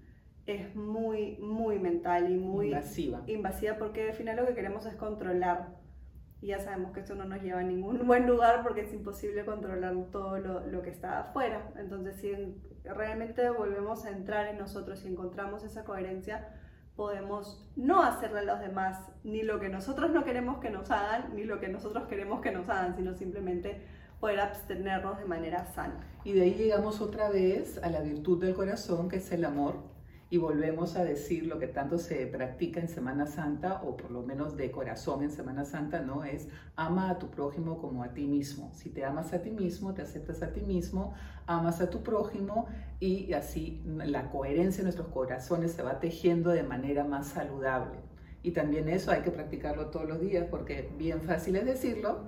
es 0.45 0.73
muy, 0.75 1.37
muy 1.37 1.77
mental 1.77 2.31
y 2.31 2.37
muy 2.37 2.67
invasiva. 2.67 3.23
invasiva 3.27 3.77
porque 3.77 4.09
al 4.09 4.13
final 4.13 4.37
lo 4.37 4.45
que 4.45 4.53
queremos 4.53 4.85
es 4.85 4.95
controlar 4.95 5.82
y 6.43 6.47
ya 6.47 6.59
sabemos 6.59 6.91
que 6.91 6.99
esto 6.99 7.15
no 7.15 7.23
nos 7.23 7.41
lleva 7.41 7.61
a 7.61 7.63
ningún 7.63 8.05
buen 8.07 8.27
lugar 8.27 8.63
porque 8.63 8.81
es 8.81 8.93
imposible 8.93 9.45
controlar 9.45 9.95
todo 10.11 10.37
lo, 10.39 10.67
lo 10.67 10.81
que 10.81 10.89
está 10.89 11.19
afuera. 11.21 11.71
Entonces, 11.77 12.17
si 12.17 12.33
realmente 12.83 13.49
volvemos 13.49 14.03
a 14.05 14.09
entrar 14.09 14.47
en 14.47 14.57
nosotros 14.57 15.05
y 15.05 15.07
encontramos 15.07 15.63
esa 15.63 15.85
coherencia, 15.85 16.49
podemos 16.97 17.65
no 17.77 18.03
hacerle 18.03 18.39
a 18.39 18.43
los 18.43 18.59
demás 18.59 19.09
ni 19.23 19.41
lo 19.41 19.61
que 19.61 19.69
nosotros 19.69 20.11
no 20.11 20.25
queremos 20.25 20.57
que 20.57 20.69
nos 20.69 20.91
hagan, 20.91 21.33
ni 21.33 21.45
lo 21.45 21.61
que 21.61 21.69
nosotros 21.69 22.09
queremos 22.09 22.41
que 22.41 22.51
nos 22.51 22.67
hagan, 22.67 22.93
sino 22.97 23.13
simplemente 23.13 23.81
poder 24.19 24.41
abstenernos 24.41 25.19
de 25.19 25.25
manera 25.25 25.65
sana. 25.73 26.05
Y 26.25 26.33
de 26.33 26.41
ahí 26.41 26.55
llegamos 26.55 26.99
otra 26.99 27.29
vez 27.29 27.81
a 27.81 27.89
la 27.89 28.01
virtud 28.01 28.41
del 28.41 28.53
corazón, 28.53 29.07
que 29.07 29.17
es 29.17 29.31
el 29.31 29.45
amor, 29.45 29.75
y 30.33 30.37
volvemos 30.37 30.95
a 30.95 31.03
decir 31.03 31.45
lo 31.45 31.59
que 31.59 31.67
tanto 31.67 31.99
se 31.99 32.25
practica 32.25 32.79
en 32.79 32.87
Semana 32.87 33.27
Santa, 33.27 33.83
o 33.83 33.95
por 33.95 34.09
lo 34.09 34.23
menos 34.23 34.57
de 34.57 34.71
corazón 34.71 35.21
en 35.21 35.29
Semana 35.29 35.63
Santa, 35.63 36.01
¿no? 36.01 36.23
Es 36.23 36.47
ama 36.75 37.11
a 37.11 37.19
tu 37.19 37.29
prójimo 37.29 37.77
como 37.77 38.03
a 38.03 38.15
ti 38.15 38.25
mismo. 38.25 38.71
Si 38.73 38.89
te 38.89 39.05
amas 39.05 39.31
a 39.33 39.43
ti 39.43 39.51
mismo, 39.51 39.93
te 39.93 40.01
aceptas 40.01 40.41
a 40.41 40.51
ti 40.51 40.61
mismo, 40.61 41.13
amas 41.45 41.81
a 41.81 41.91
tu 41.91 42.01
prójimo 42.01 42.65
y 42.99 43.31
así 43.33 43.83
la 43.85 44.31
coherencia 44.31 44.79
de 44.79 44.85
nuestros 44.85 45.09
corazones 45.09 45.73
se 45.73 45.83
va 45.83 45.99
tejiendo 45.99 46.49
de 46.49 46.63
manera 46.63 47.03
más 47.03 47.27
saludable. 47.27 47.99
Y 48.41 48.53
también 48.53 48.89
eso 48.89 49.11
hay 49.11 49.21
que 49.21 49.29
practicarlo 49.29 49.91
todos 49.91 50.09
los 50.09 50.19
días 50.19 50.47
porque 50.49 50.89
bien 50.97 51.21
fácil 51.21 51.57
es 51.57 51.65
decirlo, 51.65 52.23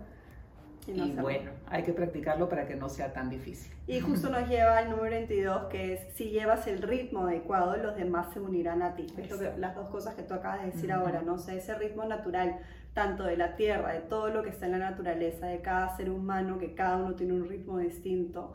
y, 0.88 1.12
bueno, 1.14 1.52
hay 1.68 1.84
que 1.84 1.94
practicarlo 1.94 2.48
para 2.48 2.68
que 2.68 2.76
no 2.76 2.90
sea 2.90 3.12
tan 3.12 3.30
difícil. 3.30 3.74
Y 3.88 4.00
justo 4.00 4.30
nos 4.30 4.48
lleva 4.48 4.78
al 4.78 4.90
número 4.90 5.12
22, 5.12 5.66
que 5.66 5.94
es 5.94 6.00
si 6.14 6.30
llevas 6.30 6.68
el 6.68 6.82
ritmo 6.82 7.22
adecuado, 7.22 7.76
los 7.78 7.96
demás 7.96 8.34
se 8.34 8.40
unirán 8.40 8.82
a 8.84 8.96
ti. 8.96 9.08
Es 9.18 9.32
las 9.58 9.76
dos 9.76 9.90
cosas 9.90 10.14
que 10.16 10.24
tú 10.24 10.36
acabas 10.36 10.62
de 10.62 10.72
decir 10.72 10.92
ahora, 10.92 11.22
¿no? 11.22 11.40
sé 11.40 11.58
ese 11.58 11.76
ritmo 11.76 12.06
natural, 12.06 12.60
tanto 12.94 13.24
de 13.24 13.36
la 13.36 13.56
tierra, 13.56 13.94
de 13.94 14.02
todo 14.02 14.30
lo 14.30 14.44
que 14.44 14.50
está 14.50 14.68
en 14.68 14.74
la 14.74 14.78
naturaleza, 14.92 15.48
de 15.48 15.62
cada 15.62 15.96
ser 15.98 16.10
humano, 16.10 16.60
que 16.60 16.76
cada 16.76 16.98
uno 16.98 17.16
tiene 17.16 17.34
un 17.34 17.48
ritmo 17.50 17.80
distinto. 17.80 18.54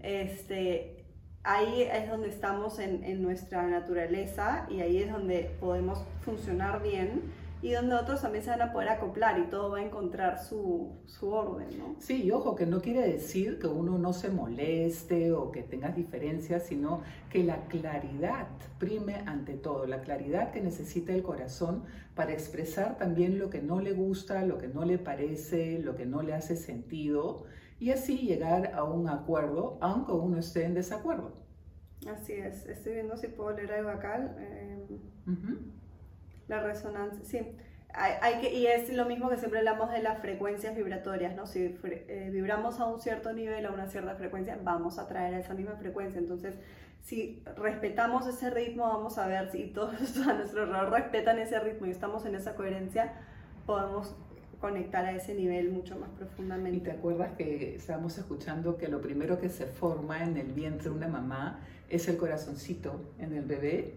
este, 0.00 1.04
ahí 1.42 1.82
es 1.82 2.08
donde 2.08 2.28
estamos 2.28 2.78
en, 2.78 3.02
en 3.02 3.20
nuestra 3.20 3.64
naturaleza 3.64 4.66
y 4.70 4.80
ahí 4.80 5.02
es 5.02 5.10
donde 5.10 5.56
podemos 5.60 6.04
funcionar 6.22 6.82
bien 6.82 7.43
y 7.64 7.72
donde 7.72 7.94
otros 7.94 8.20
también 8.20 8.44
se 8.44 8.50
van 8.50 8.60
a 8.60 8.72
poder 8.74 8.90
acoplar 8.90 9.38
y 9.38 9.46
todo 9.46 9.70
va 9.70 9.78
a 9.78 9.82
encontrar 9.82 10.38
su, 10.38 10.98
su 11.06 11.30
orden, 11.30 11.66
¿no? 11.78 11.96
Sí, 11.98 12.24
y 12.24 12.30
ojo, 12.30 12.54
que 12.54 12.66
no 12.66 12.82
quiere 12.82 13.00
decir 13.10 13.58
que 13.58 13.66
uno 13.66 13.96
no 13.96 14.12
se 14.12 14.28
moleste 14.28 15.32
o 15.32 15.50
que 15.50 15.62
tengas 15.62 15.96
diferencias, 15.96 16.64
sino 16.64 17.00
que 17.30 17.42
la 17.42 17.64
claridad 17.68 18.48
prime 18.78 19.14
ante 19.24 19.54
todo, 19.54 19.86
la 19.86 20.02
claridad 20.02 20.52
que 20.52 20.60
necesita 20.60 21.14
el 21.14 21.22
corazón 21.22 21.84
para 22.14 22.34
expresar 22.34 22.98
también 22.98 23.38
lo 23.38 23.48
que 23.48 23.62
no 23.62 23.80
le 23.80 23.92
gusta, 23.92 24.44
lo 24.44 24.58
que 24.58 24.68
no 24.68 24.84
le 24.84 24.98
parece, 24.98 25.78
lo 25.78 25.96
que 25.96 26.04
no 26.04 26.20
le 26.20 26.34
hace 26.34 26.56
sentido 26.56 27.44
y 27.80 27.92
así 27.92 28.18
llegar 28.18 28.74
a 28.74 28.84
un 28.84 29.08
acuerdo, 29.08 29.78
aunque 29.80 30.12
uno 30.12 30.38
esté 30.38 30.64
en 30.64 30.74
desacuerdo. 30.74 31.32
Así 32.06 32.34
es, 32.34 32.66
estoy 32.66 32.92
viendo 32.92 33.16
si 33.16 33.28
puedo 33.28 33.56
leer 33.56 33.72
algo 33.72 33.88
acá. 33.88 34.36
Eh, 34.38 34.84
la 36.48 36.60
resonancia, 36.60 37.24
sí. 37.24 37.40
Hay, 37.96 38.40
que, 38.40 38.52
y 38.52 38.66
es 38.66 38.92
lo 38.92 39.04
mismo 39.04 39.28
que 39.30 39.36
siempre 39.36 39.60
hablamos 39.60 39.92
de 39.92 40.02
las 40.02 40.18
frecuencias 40.20 40.74
vibratorias, 40.74 41.36
¿no? 41.36 41.46
Si 41.46 41.78
eh, 41.84 42.28
vibramos 42.32 42.80
a 42.80 42.86
un 42.86 43.00
cierto 43.00 43.32
nivel, 43.32 43.64
a 43.66 43.70
una 43.70 43.86
cierta 43.86 44.16
frecuencia, 44.16 44.58
vamos 44.64 44.98
a 44.98 45.06
traer 45.06 45.34
a 45.34 45.38
esa 45.38 45.54
misma 45.54 45.76
frecuencia. 45.76 46.18
Entonces, 46.18 46.56
si 47.04 47.40
respetamos 47.56 48.26
ese 48.26 48.50
ritmo, 48.50 48.88
vamos 48.88 49.16
a 49.18 49.28
ver 49.28 49.48
si 49.52 49.66
todos 49.66 49.94
a 50.26 50.32
nuestro 50.32 50.62
alrededor 50.62 50.90
respetan 50.90 51.38
ese 51.38 51.60
ritmo 51.60 51.86
y 51.86 51.90
estamos 51.90 52.26
en 52.26 52.34
esa 52.34 52.56
coherencia, 52.56 53.12
podemos 53.64 54.16
conectar 54.60 55.04
a 55.04 55.12
ese 55.12 55.34
nivel 55.34 55.70
mucho 55.70 55.96
más 55.96 56.10
profundamente. 56.10 56.78
Y 56.78 56.80
te 56.80 56.90
acuerdas 56.90 57.36
que 57.36 57.76
estábamos 57.76 58.18
escuchando 58.18 58.76
que 58.76 58.88
lo 58.88 59.00
primero 59.00 59.38
que 59.38 59.50
se 59.50 59.66
forma 59.66 60.24
en 60.24 60.36
el 60.36 60.52
vientre 60.52 60.88
de 60.88 60.96
una 60.96 61.06
mamá 61.06 61.60
es 61.90 62.08
el 62.08 62.16
corazoncito 62.16 63.00
en 63.20 63.34
el 63.34 63.44
bebé 63.44 63.94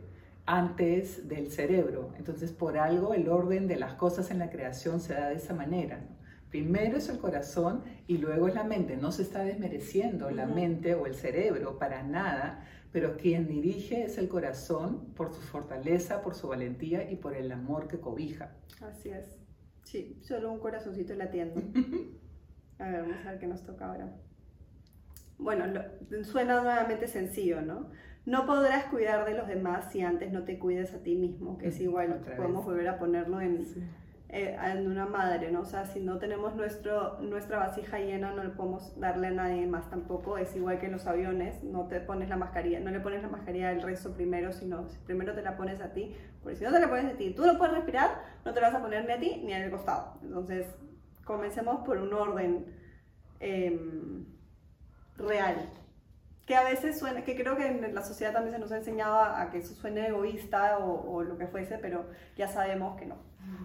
antes 0.47 1.27
del 1.27 1.51
cerebro. 1.51 2.13
Entonces, 2.17 2.53
por 2.53 2.77
algo 2.77 3.13
el 3.13 3.29
orden 3.29 3.67
de 3.67 3.75
las 3.75 3.93
cosas 3.93 4.31
en 4.31 4.39
la 4.39 4.49
creación 4.49 4.99
se 5.01 5.13
da 5.13 5.29
de 5.29 5.35
esa 5.35 5.53
manera. 5.53 5.99
Primero 6.49 6.97
es 6.97 7.09
el 7.09 7.19
corazón 7.19 7.83
y 8.07 8.17
luego 8.17 8.47
es 8.47 8.55
la 8.55 8.63
mente. 8.63 8.95
No 8.95 9.11
se 9.11 9.23
está 9.23 9.43
desmereciendo 9.43 10.31
la 10.31 10.45
mente 10.45 10.95
o 10.95 11.05
el 11.05 11.15
cerebro 11.15 11.77
para 11.77 12.01
nada, 12.01 12.65
pero 12.93 13.17
quien 13.17 13.47
dirige 13.47 14.03
es 14.05 14.17
el 14.17 14.29
corazón 14.29 15.13
por 15.13 15.33
su 15.33 15.41
fortaleza, 15.41 16.21
por 16.21 16.33
su 16.33 16.47
valentía 16.47 17.11
y 17.11 17.17
por 17.17 17.35
el 17.35 17.51
amor 17.51 17.89
que 17.89 17.99
cobija. 17.99 18.55
Así 18.81 19.09
es. 19.09 19.37
Sí, 19.83 20.17
solo 20.23 20.51
un 20.51 20.59
corazoncito 20.59 21.13
latiendo. 21.13 21.61
a 22.79 22.89
ver, 22.89 23.01
vamos 23.01 23.25
a 23.25 23.31
ver 23.31 23.39
qué 23.39 23.47
nos 23.47 23.63
toca 23.63 23.89
ahora. 23.89 24.15
Bueno, 25.37 25.65
suena 26.23 26.61
nuevamente 26.61 27.07
sencillo, 27.07 27.61
¿no? 27.61 27.91
No 28.27 28.45
podrás 28.45 28.83
cuidar 28.87 29.23
de 29.23 29.35
los 29.35 29.47
demás 29.47 29.89
si 29.89 30.01
antes 30.01 30.33
no 30.33 30.43
te 30.43 30.59
cuides 30.59 30.93
a 30.93 30.97
ti 30.97 31.15
mismo, 31.15 31.57
que 31.57 31.69
es 31.69 31.79
igual, 31.79 32.25
podemos 32.35 32.65
volver 32.65 32.89
a 32.89 32.99
ponerlo 32.99 33.39
en, 33.39 33.65
eh, 34.27 34.57
en, 34.61 34.85
una 34.85 35.05
madre, 35.05 35.49
¿no? 35.49 35.61
O 35.61 35.65
sea, 35.65 35.85
si 35.85 36.01
no 36.01 36.17
tenemos 36.19 36.53
nuestro, 36.53 37.21
nuestra 37.21 37.57
vasija 37.57 37.99
llena, 37.99 38.33
no 38.33 38.43
le 38.43 38.49
podemos 38.49 38.99
darle 38.99 39.27
a 39.27 39.31
nadie 39.31 39.65
más 39.65 39.89
tampoco. 39.89 40.37
Es 40.37 40.53
igual 40.57 40.77
que 40.77 40.87
en 40.87 40.91
los 40.91 41.07
aviones, 41.07 41.63
no 41.63 41.87
te 41.87 42.01
pones 42.01 42.27
la 42.27 42.35
mascarilla, 42.35 42.81
no 42.81 42.91
le 42.91 42.99
pones 42.99 43.21
la 43.21 43.29
mascarilla 43.29 43.69
al 43.69 43.81
resto 43.81 44.11
primero, 44.11 44.51
sino 44.51 44.85
primero 45.05 45.33
te 45.33 45.41
la 45.41 45.55
pones 45.55 45.79
a 45.79 45.93
ti, 45.93 46.13
porque 46.43 46.57
si 46.57 46.65
no 46.65 46.73
te 46.73 46.81
la 46.81 46.89
pones 46.89 47.05
a 47.05 47.15
ti, 47.15 47.33
tú 47.33 47.45
no 47.45 47.57
puedes 47.57 47.75
respirar, 47.75 48.23
no 48.43 48.53
te 48.53 48.59
la 48.59 48.71
vas 48.71 48.75
a 48.81 48.83
poner 48.83 49.05
ni 49.05 49.13
a 49.13 49.19
ti 49.21 49.41
ni 49.45 49.53
al 49.53 49.71
costado. 49.71 50.19
Entonces, 50.21 50.67
comencemos 51.23 51.85
por 51.85 51.97
un 51.97 52.11
orden 52.11 52.65
em, 53.39 54.25
real 55.15 55.55
que 56.47 56.55
a 56.55 56.63
veces 56.63 56.97
suena, 56.97 57.25
que 57.25 57.35
creo 57.35 57.57
que 57.57 57.67
en 57.67 57.93
la 57.93 58.01
sociedad 58.01 58.31
también 58.31 58.53
se 58.55 58.59
nos 58.59 58.71
ha 58.71 58.77
enseñado 58.77 59.17
a, 59.17 59.49
que 59.51 59.57
eso 59.57 59.75
suene 59.75 60.07
egoísta 60.07 60.79
o, 60.79 61.21
lo 61.21 61.37
que 61.37 61.45
fuese, 61.45 61.77
pero 61.77 62.05
ya 62.37 62.47
sabemos 62.47 62.97
que 62.97 63.05
no. 63.05 63.17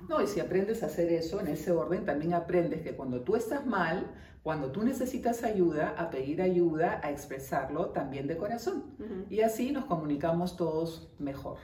No, 0.09 0.21
y 0.21 0.27
si 0.27 0.41
aprendes 0.41 0.83
a 0.83 0.87
hacer 0.87 1.11
eso 1.13 1.41
en 1.41 1.47
ese 1.47 1.71
orden, 1.71 2.05
también 2.05 2.35
aprendes 2.35 2.83
que 2.83 2.97
cuando 2.97 3.21
tú 3.21 3.37
estás 3.37 3.65
mal, 3.65 4.11
cuando 4.43 4.73
tú 4.73 4.83
necesitas 4.83 5.45
ayuda, 5.45 5.95
a 5.97 6.11
pedir 6.11 6.43
ayuda, 6.43 7.01
a 7.05 7.11
expresarlo 7.13 7.91
también 7.91 8.27
de 8.27 8.37
corazón. 8.37 8.97
Y 9.31 9.43
así 9.43 9.71
nos 9.71 9.85
comunicamos 9.85 10.57
todos 10.57 11.15
mejor. 11.21 11.59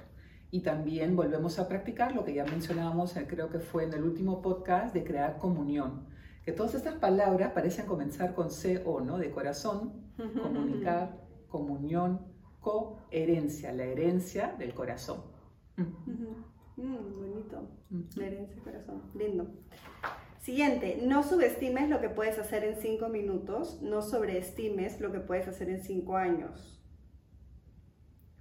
Y 0.52 0.60
también 0.60 1.16
volvemos 1.16 1.58
a 1.58 1.68
practicar 1.68 2.14
lo 2.14 2.24
que 2.24 2.32
ya 2.32 2.44
mencionábamos, 2.44 3.16
eh, 3.16 3.26
creo 3.28 3.50
que 3.50 3.58
fue 3.58 3.84
en 3.84 3.92
el 3.92 4.04
último 4.04 4.40
podcast, 4.40 4.94
de 4.94 5.02
crear 5.02 5.36
comunión 5.36 6.06
que 6.48 6.52
todas 6.54 6.74
estas 6.74 6.94
palabras 6.94 7.52
parecen 7.52 7.84
comenzar 7.84 8.34
con 8.34 8.50
C 8.50 8.82
o, 8.86 9.02
¿no? 9.02 9.18
De 9.18 9.30
corazón, 9.30 10.07
comunicar, 10.42 11.20
comunión, 11.48 12.26
coherencia, 12.60 13.72
la 13.72 13.84
herencia 13.84 14.54
del 14.58 14.74
corazón. 14.74 15.22
Mm, 15.76 17.18
bonito, 17.18 17.68
la 18.16 18.26
herencia 18.26 18.54
del 18.54 18.64
corazón, 18.64 19.02
lindo. 19.14 19.46
Siguiente, 20.40 21.00
no 21.02 21.22
subestimes 21.22 21.88
lo 21.88 22.00
que 22.00 22.08
puedes 22.08 22.38
hacer 22.38 22.64
en 22.64 22.76
cinco 22.76 23.08
minutos, 23.08 23.82
no 23.82 24.02
sobreestimes 24.02 25.00
lo 25.00 25.12
que 25.12 25.20
puedes 25.20 25.48
hacer 25.48 25.68
en 25.68 25.82
cinco 25.82 26.16
años. 26.16 26.78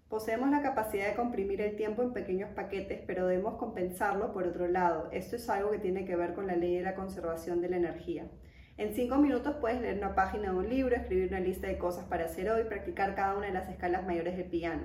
Poseemos 0.08 0.50
la 0.50 0.62
capacidad 0.62 1.10
de 1.10 1.16
comprimir 1.16 1.60
el 1.60 1.76
tiempo 1.76 2.02
en 2.02 2.14
pequeños 2.14 2.50
paquetes, 2.52 3.02
pero 3.06 3.28
debemos 3.28 3.56
compensarlo 3.56 4.32
por 4.32 4.48
otro 4.48 4.68
lado. 4.68 5.10
Esto 5.12 5.36
es 5.36 5.50
algo 5.50 5.72
que 5.72 5.80
tiene 5.80 6.06
que 6.06 6.16
ver 6.16 6.34
con 6.34 6.48
la 6.48 6.56
ley 6.56 6.76
de 6.76 6.84
la 6.84 6.96
conservación 6.96 7.60
de 7.60 7.70
la 7.70 7.78
energía. 7.78 8.30
En 8.78 8.94
cinco 8.94 9.18
minutos 9.18 9.56
puedes 9.60 9.82
leer 9.82 9.98
una 9.98 10.14
página 10.14 10.52
de 10.52 10.58
un 10.58 10.70
libro, 10.70 10.96
escribir 10.96 11.30
una 11.30 11.40
lista 11.40 11.68
de 11.68 11.80
cosas 11.80 12.06
para 12.06 12.26
hacer 12.26 12.50
hoy, 12.50 12.64
practicar 12.66 13.16
cada 13.16 13.36
una 13.36 13.48
de 13.48 13.54
las 13.54 13.70
escalas 13.70 14.06
mayores 14.06 14.38
del 14.38 14.50
piano. 14.50 14.84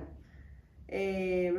Eh, 0.87 1.51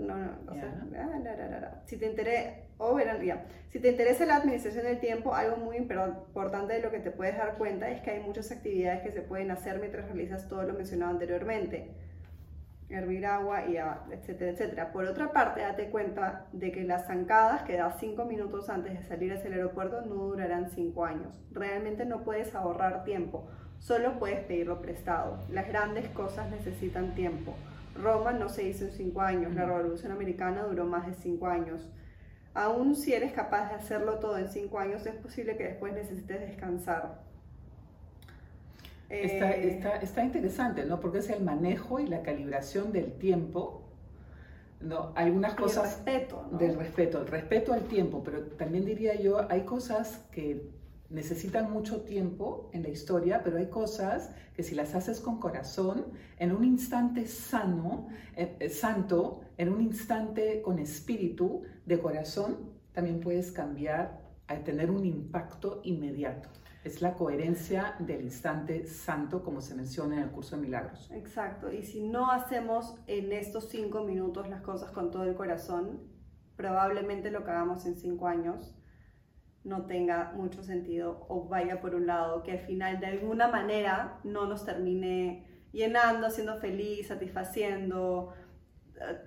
no, 0.00 0.16
no, 0.16 0.38
o 0.50 0.54
sea, 0.54 1.82
si 1.86 1.96
te 1.98 2.06
interesa, 2.06 2.50
o 2.78 2.94
verán, 2.94 3.22
ya. 3.22 3.46
Si 3.70 3.80
te 3.80 3.90
interesa 3.90 4.24
la 4.24 4.36
administración 4.36 4.84
del 4.84 4.98
tiempo, 4.98 5.34
algo 5.34 5.56
muy 5.58 5.76
importante 5.76 6.74
de 6.74 6.80
lo 6.80 6.90
que 6.90 7.00
te 7.00 7.10
puedes 7.10 7.36
dar 7.36 7.58
cuenta 7.58 7.90
es 7.90 8.00
que 8.00 8.10
hay 8.10 8.20
muchas 8.20 8.50
actividades 8.50 9.02
que 9.02 9.12
se 9.12 9.20
pueden 9.20 9.50
hacer 9.50 9.78
mientras 9.80 10.06
realizas 10.06 10.48
todo 10.48 10.62
lo 10.62 10.74
mencionado 10.74 11.12
anteriormente. 11.12 11.94
Hervir 12.90 13.26
agua, 13.26 13.66
y 13.66 13.76
etcétera, 14.12 14.52
etcétera. 14.52 14.92
Por 14.92 15.04
otra 15.04 15.30
parte, 15.32 15.60
date 15.60 15.90
cuenta 15.90 16.46
de 16.52 16.72
que 16.72 16.84
las 16.84 17.06
zancadas 17.06 17.62
que 17.62 17.76
das 17.76 17.98
5 18.00 18.24
minutos 18.24 18.70
antes 18.70 18.98
de 18.98 19.04
salir 19.04 19.32
hacia 19.32 19.48
el 19.48 19.54
aeropuerto 19.54 20.00
no 20.02 20.14
durarán 20.14 20.70
5 20.70 21.04
años. 21.04 21.34
Realmente 21.52 22.06
no 22.06 22.24
puedes 22.24 22.54
ahorrar 22.54 23.04
tiempo, 23.04 23.46
solo 23.78 24.18
puedes 24.18 24.40
pedirlo 24.40 24.80
prestado. 24.80 25.38
Las 25.50 25.68
grandes 25.68 26.08
cosas 26.08 26.50
necesitan 26.50 27.14
tiempo. 27.14 27.54
Roma 27.94 28.32
no 28.32 28.48
se 28.48 28.62
hizo 28.62 28.86
en 28.86 28.92
5 28.92 29.20
años, 29.20 29.54
la 29.54 29.66
Revolución 29.66 30.12
Americana 30.12 30.62
duró 30.62 30.86
más 30.86 31.06
de 31.06 31.14
5 31.14 31.46
años. 31.46 31.90
Aún 32.54 32.96
si 32.96 33.12
eres 33.12 33.32
capaz 33.32 33.68
de 33.68 33.74
hacerlo 33.74 34.18
todo 34.18 34.38
en 34.38 34.48
5 34.48 34.78
años, 34.78 35.04
es 35.04 35.14
posible 35.14 35.56
que 35.56 35.64
después 35.64 35.92
necesites 35.92 36.40
descansar. 36.40 37.27
Está, 39.08 39.52
eh, 39.52 39.68
está, 39.68 39.96
está, 39.96 40.24
interesante, 40.24 40.84
¿no? 40.84 41.00
Porque 41.00 41.18
es 41.18 41.30
el 41.30 41.42
manejo 41.42 41.98
y 41.98 42.06
la 42.06 42.22
calibración 42.22 42.92
del 42.92 43.12
tiempo. 43.12 43.84
¿no? 44.80 45.12
Algunas 45.16 45.54
cosas... 45.54 45.96
respeto, 45.96 46.46
¿no? 46.52 46.58
Del 46.58 46.76
respeto, 46.76 47.20
el 47.20 47.26
respeto 47.26 47.72
al 47.72 47.82
tiempo, 47.82 48.22
pero 48.22 48.42
también 48.42 48.84
diría 48.84 49.14
yo, 49.20 49.50
hay 49.50 49.62
cosas 49.62 50.24
que 50.30 50.70
necesitan 51.10 51.70
mucho 51.70 52.02
tiempo 52.02 52.70
en 52.72 52.82
la 52.82 52.90
historia, 52.90 53.42
pero 53.42 53.56
hay 53.56 53.68
cosas 53.68 54.30
que 54.54 54.62
si 54.62 54.74
las 54.74 54.94
haces 54.94 55.20
con 55.20 55.40
corazón, 55.40 56.06
en 56.38 56.52
un 56.52 56.64
instante 56.64 57.26
sano, 57.26 58.08
eh, 58.36 58.56
eh, 58.60 58.68
santo, 58.68 59.40
en 59.56 59.70
un 59.70 59.80
instante 59.80 60.60
con 60.60 60.78
espíritu 60.78 61.62
de 61.86 61.98
corazón, 61.98 62.56
también 62.92 63.20
puedes 63.20 63.52
cambiar 63.52 64.20
a 64.48 64.56
tener 64.58 64.90
un 64.90 65.04
impacto 65.04 65.80
inmediato. 65.84 66.48
Es 66.88 67.02
la 67.02 67.12
coherencia 67.12 67.96
del 67.98 68.22
instante 68.22 68.86
santo, 68.86 69.44
como 69.44 69.60
se 69.60 69.74
menciona 69.74 70.16
en 70.16 70.22
el 70.22 70.30
curso 70.30 70.56
de 70.56 70.62
milagros. 70.62 71.10
Exacto, 71.12 71.70
y 71.70 71.82
si 71.82 72.00
no 72.00 72.30
hacemos 72.30 72.94
en 73.06 73.30
estos 73.30 73.68
cinco 73.68 74.04
minutos 74.04 74.48
las 74.48 74.62
cosas 74.62 74.90
con 74.90 75.10
todo 75.10 75.24
el 75.24 75.34
corazón, 75.34 76.00
probablemente 76.56 77.30
lo 77.30 77.44
que 77.44 77.50
hagamos 77.50 77.84
en 77.84 77.94
cinco 77.94 78.26
años 78.26 78.74
no 79.64 79.84
tenga 79.84 80.32
mucho 80.34 80.62
sentido 80.62 81.26
o 81.28 81.46
vaya 81.46 81.82
por 81.82 81.94
un 81.94 82.06
lado 82.06 82.42
que 82.42 82.52
al 82.52 82.60
final 82.60 83.00
de 83.00 83.06
alguna 83.08 83.48
manera 83.48 84.20
no 84.24 84.46
nos 84.46 84.64
termine 84.64 85.46
llenando, 85.72 86.26
haciendo 86.26 86.56
feliz, 86.56 87.08
satisfaciendo, 87.08 88.32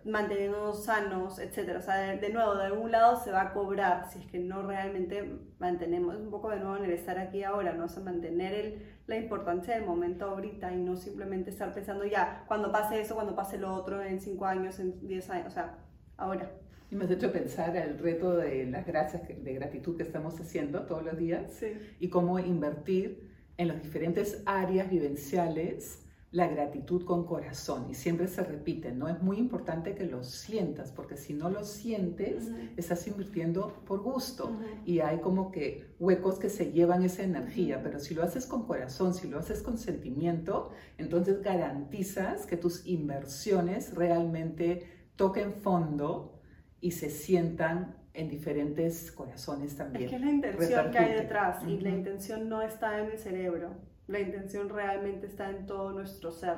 manteniéndonos 0.06 0.86
sanos, 0.86 1.40
etcétera. 1.40 1.80
O 1.80 1.82
sea, 1.82 1.98
de, 1.98 2.30
nuevo, 2.30 2.56
de 2.56 2.66
algún 2.66 2.92
lado 2.92 3.22
se 3.22 3.32
va 3.32 3.42
a 3.42 3.54
cobrar 3.54 4.10
si 4.12 4.20
es 4.20 4.26
que 4.26 4.40
no 4.40 4.62
realmente 4.64 5.40
mantenemos, 5.60 6.16
un 6.16 6.30
poco 6.30 6.50
de 6.50 6.60
nuevo 6.60 6.78
en 6.78 6.86
el 6.86 6.92
estar 6.92 7.18
aquí 7.18 7.44
ahora, 7.44 7.74
¿no? 7.74 7.86
O 7.86 8.02
mantener 8.02 8.54
el, 8.54 8.82
la 9.08 9.18
importancia 9.18 9.76
del 9.76 9.86
momento 9.86 10.26
ahorita 10.26 10.74
y 10.74 10.78
no 10.78 10.96
simplemente 10.96 11.50
estar 11.50 11.74
pensando 11.74 12.06
ya, 12.06 12.44
cuando 12.48 12.72
pase 12.72 13.02
eso, 13.02 13.16
cuando 13.16 13.36
pase 13.36 13.58
lo 13.58 13.74
otro, 13.74 14.02
en 14.02 14.20
cinco 14.20 14.46
años, 14.46 14.80
en 14.80 15.08
diez 15.08 15.30
años, 15.30 15.48
o 15.48 15.52
sea, 15.52 15.78
ahora. 16.18 16.52
Y 16.90 16.96
me 16.96 17.06
has 17.06 17.12
hecho 17.12 17.32
pensar 17.32 17.76
el 17.78 17.98
reto 18.00 18.36
de 18.36 18.66
las 18.66 18.86
gracias, 18.86 19.24
de 19.28 19.54
gratitud 19.54 19.96
que 19.96 20.04
estamos 20.04 20.40
haciendo 20.40 20.82
todos 20.84 21.04
los 21.04 21.18
días 21.18 21.54
sí. 21.54 21.74
y 22.00 22.10
cómo 22.10 22.38
invertir 22.40 23.32
en 23.58 23.70
las 23.70 23.82
diferentes 23.82 24.44
áreas 24.46 24.90
vivenciales 24.90 26.01
la 26.32 26.48
gratitud 26.48 27.04
con 27.04 27.26
corazón 27.26 27.88
y 27.90 27.94
siempre 27.94 28.28
se 28.30 28.42
repite, 28.42 28.94
¿no? 28.94 29.10
Es 29.10 29.22
muy 29.22 29.38
importante 29.38 29.96
que 29.96 30.06
lo 30.06 30.24
sientas, 30.24 30.94
porque 30.94 31.18
si 31.18 31.34
no 31.34 31.50
lo 31.50 31.66
sientes, 31.66 32.50
estás 32.78 33.06
invirtiendo 33.08 33.84
por 33.86 34.02
gusto 34.02 34.58
y 34.86 35.00
hay 35.00 35.20
como 35.20 35.52
que 35.52 35.94
huecos 36.00 36.40
que 36.40 36.50
se 36.50 36.72
llevan 36.72 37.04
esa 37.04 37.24
energía, 37.24 37.84
pero 37.84 38.00
si 38.00 38.14
lo 38.14 38.24
haces 38.24 38.46
con 38.46 38.66
corazón, 38.66 39.14
si 39.14 39.28
lo 39.28 39.40
haces 39.40 39.62
con 39.62 39.78
sentimiento, 39.78 40.72
entonces 40.98 41.42
garantizas 41.42 42.46
que 42.46 42.56
tus 42.56 42.88
inversiones 42.88 43.94
realmente 43.94 44.88
toquen 45.18 45.56
fondo 45.56 46.40
y 46.80 46.92
se 46.92 47.10
sientan 47.10 47.98
en 48.14 48.30
diferentes 48.30 49.12
corazones 49.12 49.76
también. 49.76 50.06
Es 50.06 50.10
que 50.12 50.16
es 50.16 50.22
la 50.22 50.32
intención 50.32 50.92
que 50.92 50.98
hay 50.98 51.14
detrás 51.14 51.64
y 51.68 51.78
la 51.80 51.90
intención 51.90 52.48
no 52.48 52.62
está 52.62 53.02
en 53.02 53.12
el 53.12 53.18
cerebro 53.18 53.91
la 54.08 54.20
intención 54.20 54.70
realmente 54.70 55.28
está 55.28 55.50
en 55.50 55.66
todo 55.66 55.92
nuestro 55.92 56.32
ser. 56.32 56.58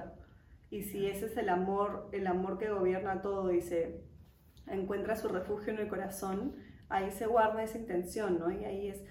Y 0.69 0.84
si 0.84 1.08
ese 1.08 1.27
es 1.27 1.38
el 1.38 1.49
amor, 1.49 2.10
el 2.12 2.25
amor 2.27 2.58
que 2.58 2.69
gobierna 2.69 3.21
todo 3.21 3.51
y 3.51 3.62
se 3.62 4.01
encuentra 4.67 5.15
su 5.15 5.27
refugio 5.27 5.73
en 5.73 5.79
el 5.79 5.88
corazón, 5.88 6.56
ahí 6.89 7.12
se 7.12 7.27
guarda 7.27 7.63
esa 7.63 7.77
intención, 7.77 8.39
¿no? 8.39 8.51
Y 8.51 8.65
ahí 8.65 8.88
es 8.89 9.03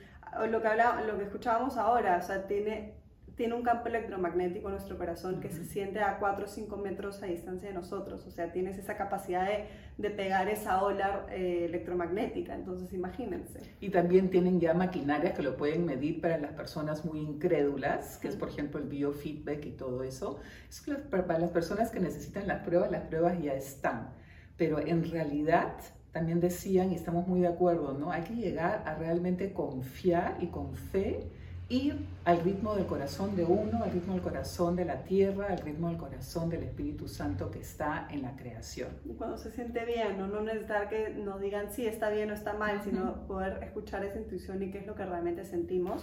lo 0.48 0.60
que 0.60 0.68
hablaba, 0.68 1.02
lo 1.02 1.18
que 1.18 1.24
escuchábamos 1.24 1.76
ahora, 1.76 2.16
o 2.18 2.22
sea, 2.22 2.46
tiene 2.46 3.01
tiene 3.36 3.54
un 3.54 3.62
campo 3.62 3.88
electromagnético 3.88 4.68
en 4.68 4.74
nuestro 4.74 4.98
corazón 4.98 5.40
que 5.40 5.50
se 5.50 5.64
siente 5.64 6.00
a 6.00 6.18
4 6.18 6.44
o 6.44 6.48
5 6.48 6.76
metros 6.76 7.22
a 7.22 7.26
distancia 7.26 7.68
de 7.68 7.74
nosotros. 7.74 8.26
O 8.26 8.30
sea, 8.30 8.52
tienes 8.52 8.78
esa 8.78 8.96
capacidad 8.96 9.46
de, 9.46 9.66
de 9.98 10.10
pegar 10.10 10.48
esa 10.48 10.82
ola 10.82 11.26
eh, 11.30 11.64
electromagnética. 11.64 12.54
Entonces, 12.54 12.92
imagínense. 12.92 13.60
Y 13.80 13.90
también 13.90 14.30
tienen 14.30 14.60
ya 14.60 14.74
maquinarias 14.74 15.34
que 15.34 15.42
lo 15.42 15.56
pueden 15.56 15.86
medir 15.86 16.20
para 16.20 16.38
las 16.38 16.52
personas 16.52 17.04
muy 17.04 17.20
incrédulas, 17.20 18.18
que 18.18 18.28
es, 18.28 18.36
por 18.36 18.48
ejemplo, 18.48 18.80
el 18.80 18.88
biofeedback 18.88 19.64
y 19.66 19.70
todo 19.72 20.02
eso. 20.04 20.38
Es 20.68 20.80
que 20.80 20.94
para 20.94 21.38
las 21.38 21.50
personas 21.50 21.90
que 21.90 22.00
necesitan 22.00 22.46
las 22.46 22.64
pruebas, 22.64 22.90
las 22.90 23.02
pruebas 23.02 23.40
ya 23.42 23.54
están. 23.54 24.10
Pero 24.56 24.78
en 24.78 25.10
realidad 25.10 25.74
también 26.12 26.40
decían, 26.40 26.92
y 26.92 26.94
estamos 26.94 27.26
muy 27.26 27.40
de 27.40 27.48
acuerdo, 27.48 27.94
¿no? 27.94 28.12
Hay 28.12 28.22
que 28.22 28.34
llegar 28.34 28.82
a 28.86 28.94
realmente 28.94 29.54
confiar 29.54 30.36
y 30.40 30.48
con 30.48 30.74
fe 30.74 31.30
ir 31.72 32.06
al 32.24 32.40
ritmo 32.44 32.74
del 32.74 32.86
corazón 32.86 33.34
de 33.34 33.44
uno, 33.44 33.82
al 33.82 33.90
ritmo 33.90 34.12
del 34.12 34.22
corazón 34.22 34.76
de 34.76 34.84
la 34.84 35.02
tierra, 35.04 35.46
al 35.48 35.58
ritmo 35.58 35.88
del 35.88 35.96
corazón 35.96 36.50
del 36.50 36.64
Espíritu 36.64 37.08
Santo 37.08 37.50
que 37.50 37.60
está 37.60 38.06
en 38.10 38.22
la 38.22 38.36
creación. 38.36 38.90
Cuando 39.16 39.38
se 39.38 39.50
siente 39.50 39.84
bien, 39.86 40.18
¿no? 40.18 40.26
no 40.26 40.42
necesitar 40.42 40.88
que 40.88 41.10
nos 41.10 41.40
digan 41.40 41.70
si 41.72 41.86
está 41.86 42.10
bien 42.10 42.30
o 42.30 42.34
está 42.34 42.52
mal, 42.52 42.82
sino 42.84 43.26
poder 43.26 43.62
escuchar 43.62 44.04
esa 44.04 44.18
intuición 44.18 44.62
y 44.62 44.70
qué 44.70 44.78
es 44.78 44.86
lo 44.86 44.94
que 44.94 45.06
realmente 45.06 45.44
sentimos. 45.44 46.02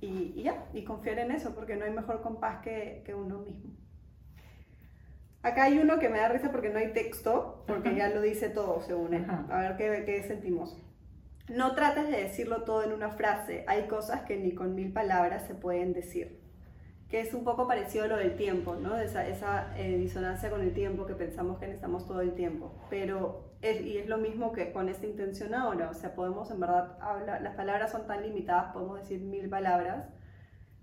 Y, 0.00 0.42
ya, 0.42 0.66
y 0.74 0.82
confiar 0.82 1.20
en 1.20 1.30
eso, 1.30 1.54
porque 1.54 1.76
no 1.76 1.84
hay 1.84 1.92
mejor 1.92 2.22
compás 2.22 2.60
que, 2.62 3.02
que 3.06 3.14
uno 3.14 3.38
mismo. 3.38 3.70
Acá 5.42 5.64
hay 5.64 5.78
uno 5.78 6.00
que 6.00 6.08
me 6.08 6.18
da 6.18 6.28
risa 6.28 6.50
porque 6.50 6.70
no 6.70 6.80
hay 6.80 6.92
texto, 6.92 7.62
porque 7.68 7.94
ya 7.94 8.08
lo 8.08 8.20
dice 8.20 8.48
todo 8.48 8.82
según 8.82 9.14
él. 9.14 9.26
A 9.28 9.60
ver 9.60 9.76
qué, 9.76 10.02
qué 10.04 10.24
sentimos. 10.24 10.76
No 11.52 11.74
trates 11.74 12.08
de 12.08 12.16
decirlo 12.16 12.62
todo 12.62 12.82
en 12.82 12.92
una 12.92 13.10
frase, 13.10 13.64
hay 13.68 13.86
cosas 13.86 14.22
que 14.22 14.38
ni 14.38 14.54
con 14.54 14.74
mil 14.74 14.90
palabras 14.90 15.46
se 15.46 15.54
pueden 15.54 15.92
decir. 15.92 16.40
Que 17.10 17.20
es 17.20 17.34
un 17.34 17.44
poco 17.44 17.68
parecido 17.68 18.04
a 18.04 18.08
lo 18.08 18.16
del 18.16 18.36
tiempo, 18.36 18.74
¿no? 18.74 18.96
Esa, 18.96 19.78
eh, 19.78 19.98
disonancia 19.98 20.48
con 20.48 20.62
el 20.62 20.72
tiempo 20.72 21.04
que 21.04 21.14
pensamos 21.14 21.58
que 21.58 21.66
necesitamos 21.66 22.06
todo 22.06 22.22
el 22.22 22.32
tiempo. 22.32 22.72
Pero, 22.88 23.52
y 23.60 23.98
es 23.98 24.08
lo 24.08 24.16
mismo 24.16 24.52
que 24.52 24.72
con 24.72 24.88
esta 24.88 25.04
intención 25.04 25.54
ahora, 25.54 25.90
o 25.90 25.94
sea, 25.94 26.14
podemos 26.14 26.50
en 26.50 26.60
verdad 26.60 26.96
hablar, 27.02 27.42
las 27.42 27.54
palabras 27.54 27.92
son 27.92 28.06
tan 28.06 28.22
limitadas, 28.22 28.72
podemos 28.72 29.00
decir 29.00 29.20
mil 29.20 29.50
palabras, 29.50 30.08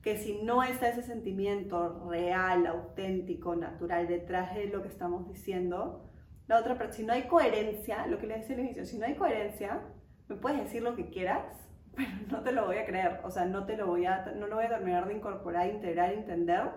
que 0.04 0.18
si 0.18 0.44
no 0.44 0.62
está 0.62 0.90
ese 0.90 1.02
sentimiento 1.02 2.08
real, 2.08 2.68
auténtico, 2.68 3.56
natural 3.56 4.08
detrás 4.08 4.54
de 4.54 4.66
lo 4.66 4.84
que 4.84 4.88
estamos 4.88 5.28
diciendo, 5.28 6.06
la 6.48 6.60
otra, 6.60 6.92
si 6.92 7.04
no 7.04 7.14
hay 7.14 7.24
coherencia, 7.24 8.06
lo 8.06 8.20
que 8.20 8.28
le 8.28 8.38
decía 8.38 8.56
al 8.56 8.62
inicio, 8.62 8.86
si 8.86 9.00
no 9.00 9.08
hay 9.08 9.16
coherencia, 9.16 9.82
me 10.30 10.36
puedes 10.36 10.63
decir 10.63 10.84
lo 10.84 10.96
que 10.96 11.10
quieras, 11.10 11.44
pero 11.96 12.10
no 12.30 12.42
te 12.42 12.52
lo 12.52 12.65
voy 12.65 12.78
a 12.78 12.86
creer, 12.86 13.20
o 13.24 13.32
sea, 13.32 13.46
no 13.46 13.65
te 13.65 13.76
lo 13.76 13.88
voy 13.88 14.06
a, 14.06 14.26
no 14.38 14.48
lo 14.48 14.56
voy 14.56 14.65
a 14.65 14.70
terminar 14.70 15.08
de 15.08 15.15
incorporar, 15.15 15.68
integrar, 15.68 16.13
entender, 16.13 16.70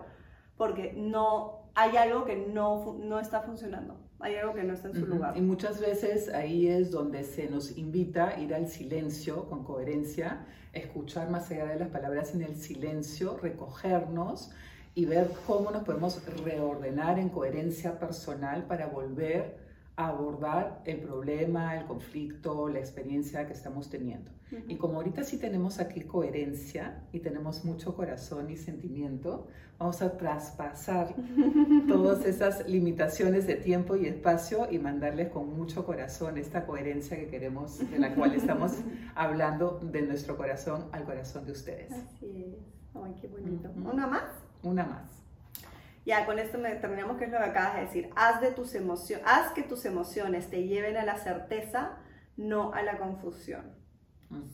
porque 0.57 0.93
no, 0.93 1.69
hay 1.75 1.95
algo 1.97 2.25
que 2.25 2.35
no, 2.35 2.97
no 2.99 3.19
está 3.19 3.41
funcionando, 3.41 3.97
hay 4.19 4.35
algo 4.35 4.53
que 4.53 4.63
no 4.63 4.73
está 4.73 4.89
en 4.89 4.95
su 4.95 5.05
lugar. 5.05 5.37
Y 5.37 5.41
muchas 5.41 5.79
veces 5.79 6.29
ahí 6.29 6.67
es 6.67 6.91
donde 6.91 7.23
se 7.23 7.49
nos 7.49 7.77
invita 7.77 8.29
a 8.29 8.39
ir 8.39 8.53
al 8.53 8.67
silencio 8.67 9.45
con 9.49 9.63
coherencia, 9.63 10.45
escuchar 10.73 11.29
más 11.29 11.49
allá 11.51 11.65
de 11.65 11.79
las 11.79 11.89
palabras 11.89 12.33
en 12.33 12.41
el 12.41 12.55
silencio, 12.55 13.37
recogernos 13.41 14.51
y 14.95 15.05
ver 15.05 15.29
cómo 15.47 15.71
nos 15.71 15.83
podemos 15.83 16.21
reordenar 16.43 17.17
en 17.17 17.29
coherencia 17.29 17.99
personal 17.99 18.65
para 18.65 18.87
volver 18.87 19.57
abordar 19.95 20.81
el 20.85 20.99
problema, 20.99 21.77
el 21.77 21.85
conflicto, 21.85 22.67
la 22.67 22.79
experiencia 22.79 23.45
que 23.45 23.53
estamos 23.53 23.89
teniendo. 23.89 24.31
Y 24.67 24.75
como 24.75 24.97
ahorita 24.97 25.23
sí 25.23 25.37
tenemos 25.37 25.79
aquí 25.79 26.01
coherencia 26.01 27.03
y 27.11 27.19
tenemos 27.19 27.65
mucho 27.65 27.95
corazón 27.95 28.51
y 28.51 28.55
sentimiento, 28.55 29.47
vamos 29.79 30.01
a 30.03 30.15
traspasar 30.15 31.15
todas 31.87 32.23
esas 32.25 32.67
limitaciones 32.67 33.47
de 33.47 33.55
tiempo 33.55 33.95
y 33.95 34.05
espacio 34.05 34.67
y 34.69 34.77
mandarles 34.77 35.29
con 35.29 35.57
mucho 35.57 35.85
corazón 35.85 36.37
esta 36.37 36.67
coherencia 36.67 37.17
que 37.17 37.27
queremos, 37.27 37.79
de 37.89 37.97
la 37.97 38.13
cual 38.13 38.35
estamos 38.35 38.73
hablando 39.15 39.79
de 39.81 40.03
nuestro 40.03 40.37
corazón 40.37 40.85
al 40.91 41.03
corazón 41.03 41.45
de 41.45 41.51
ustedes. 41.51 41.91
Así 41.91 42.53
es. 42.53 42.73
Ay, 42.93 43.15
qué 43.19 43.27
bonito. 43.27 43.71
¿Una 43.75 44.05
más? 44.05 44.23
Una 44.61 44.85
más. 44.85 45.22
Ya, 46.05 46.25
con 46.25 46.37
esto 46.37 46.57
me 46.57 46.75
terminamos, 46.75 47.17
que 47.17 47.25
es 47.25 47.31
lo 47.31 47.37
que 47.37 47.45
acabas 47.45 47.75
de 47.75 47.81
decir. 47.81 48.09
Haz, 48.15 48.41
de 48.41 48.51
tus 48.51 48.75
emociones, 48.75 49.25
haz 49.27 49.53
que 49.53 49.63
tus 49.63 49.85
emociones 49.85 50.49
te 50.49 50.67
lleven 50.67 50.97
a 50.97 51.05
la 51.05 51.17
certeza, 51.17 51.97
no 52.35 52.73
a 52.73 52.83
la 52.83 52.97
confusión. 52.97 53.75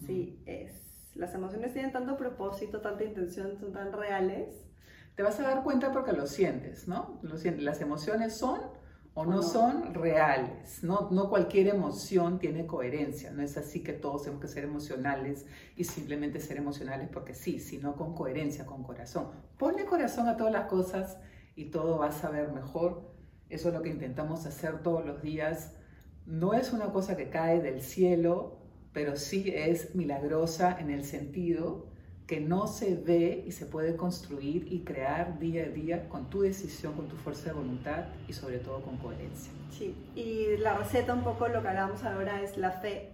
Sí, 0.05 0.43
es. 0.45 1.15
Las 1.15 1.33
emociones 1.33 1.73
tienen 1.73 1.91
tanto 1.91 2.17
propósito, 2.17 2.81
tanta 2.81 3.03
intención, 3.03 3.57
son 3.57 3.71
tan 3.73 3.91
reales. 3.91 4.67
Te 5.15 5.23
vas 5.23 5.39
a 5.39 5.43
dar 5.43 5.63
cuenta 5.63 5.91
porque 5.91 6.13
lo 6.13 6.27
sientes, 6.27 6.87
¿no? 6.87 7.19
Lo 7.23 7.37
sientes. 7.37 7.63
Las 7.63 7.81
emociones 7.81 8.37
son 8.37 8.61
o 9.13 9.25
no, 9.25 9.41
son 9.41 9.93
reales. 9.93 10.83
No, 10.83 11.09
no 11.11 11.29
cualquier 11.29 11.67
emoción 11.67 12.39
tiene 12.39 12.65
coherencia. 12.65 13.31
No 13.31 13.41
es 13.41 13.57
así 13.57 13.83
que 13.83 13.93
todos 13.93 14.23
tenemos 14.23 14.41
que 14.41 14.47
ser 14.47 14.63
emocionales 14.63 15.45
y 15.75 15.83
simplemente 15.83 16.39
ser 16.39 16.57
emocionales 16.57 17.09
porque 17.11 17.33
sí, 17.33 17.59
sino 17.59 17.95
con 17.95 18.13
coherencia, 18.13 18.65
con 18.65 18.83
corazón. 18.83 19.31
Ponle 19.57 19.85
corazón 19.85 20.27
a 20.27 20.37
todas 20.37 20.53
las 20.53 20.67
cosas 20.67 21.17
y 21.55 21.65
todo 21.65 21.99
va 21.99 22.07
a 22.07 22.11
saber 22.11 22.51
mejor. 22.51 23.11
Eso 23.49 23.69
es 23.69 23.73
lo 23.73 23.81
que 23.81 23.89
intentamos 23.89 24.45
hacer 24.45 24.83
todos 24.83 25.05
los 25.05 25.21
días. 25.21 25.73
No 26.25 26.53
es 26.53 26.73
una 26.73 26.91
cosa 26.91 27.17
que 27.17 27.29
cae 27.29 27.61
del 27.61 27.81
cielo, 27.81 28.59
pero 28.93 29.15
sí 29.15 29.51
es 29.53 29.95
milagrosa 29.95 30.79
en 30.79 30.89
el 30.89 31.03
sentido 31.03 31.87
que 32.29 32.39
no 32.39 32.67
se 32.67 32.93
ve 32.93 33.43
y 33.47 33.51
se 33.53 33.65
puede 33.65 33.95
construir 33.95 34.71
y 34.71 34.83
crear 34.83 35.39
día 35.39 35.63
a 35.63 35.69
día 35.69 36.07
con 36.09 36.29
tu 36.29 36.41
decisión, 36.41 36.93
con 36.93 37.07
tu 37.07 37.15
fuerza 37.15 37.45
de 37.45 37.53
voluntad 37.53 38.05
y 38.27 38.33
sobre 38.33 38.59
todo 38.59 38.83
con 38.83 38.97
coherencia. 38.97 39.51
Sí, 39.71 39.95
y 40.15 40.55
la 40.57 40.77
receta 40.77 41.11
un 41.15 41.23
poco 41.23 41.47
lo 41.47 41.63
que 41.63 41.69
hablamos 41.69 42.03
ahora 42.03 42.43
es 42.43 42.55
la 42.55 42.69
fe. 42.69 43.13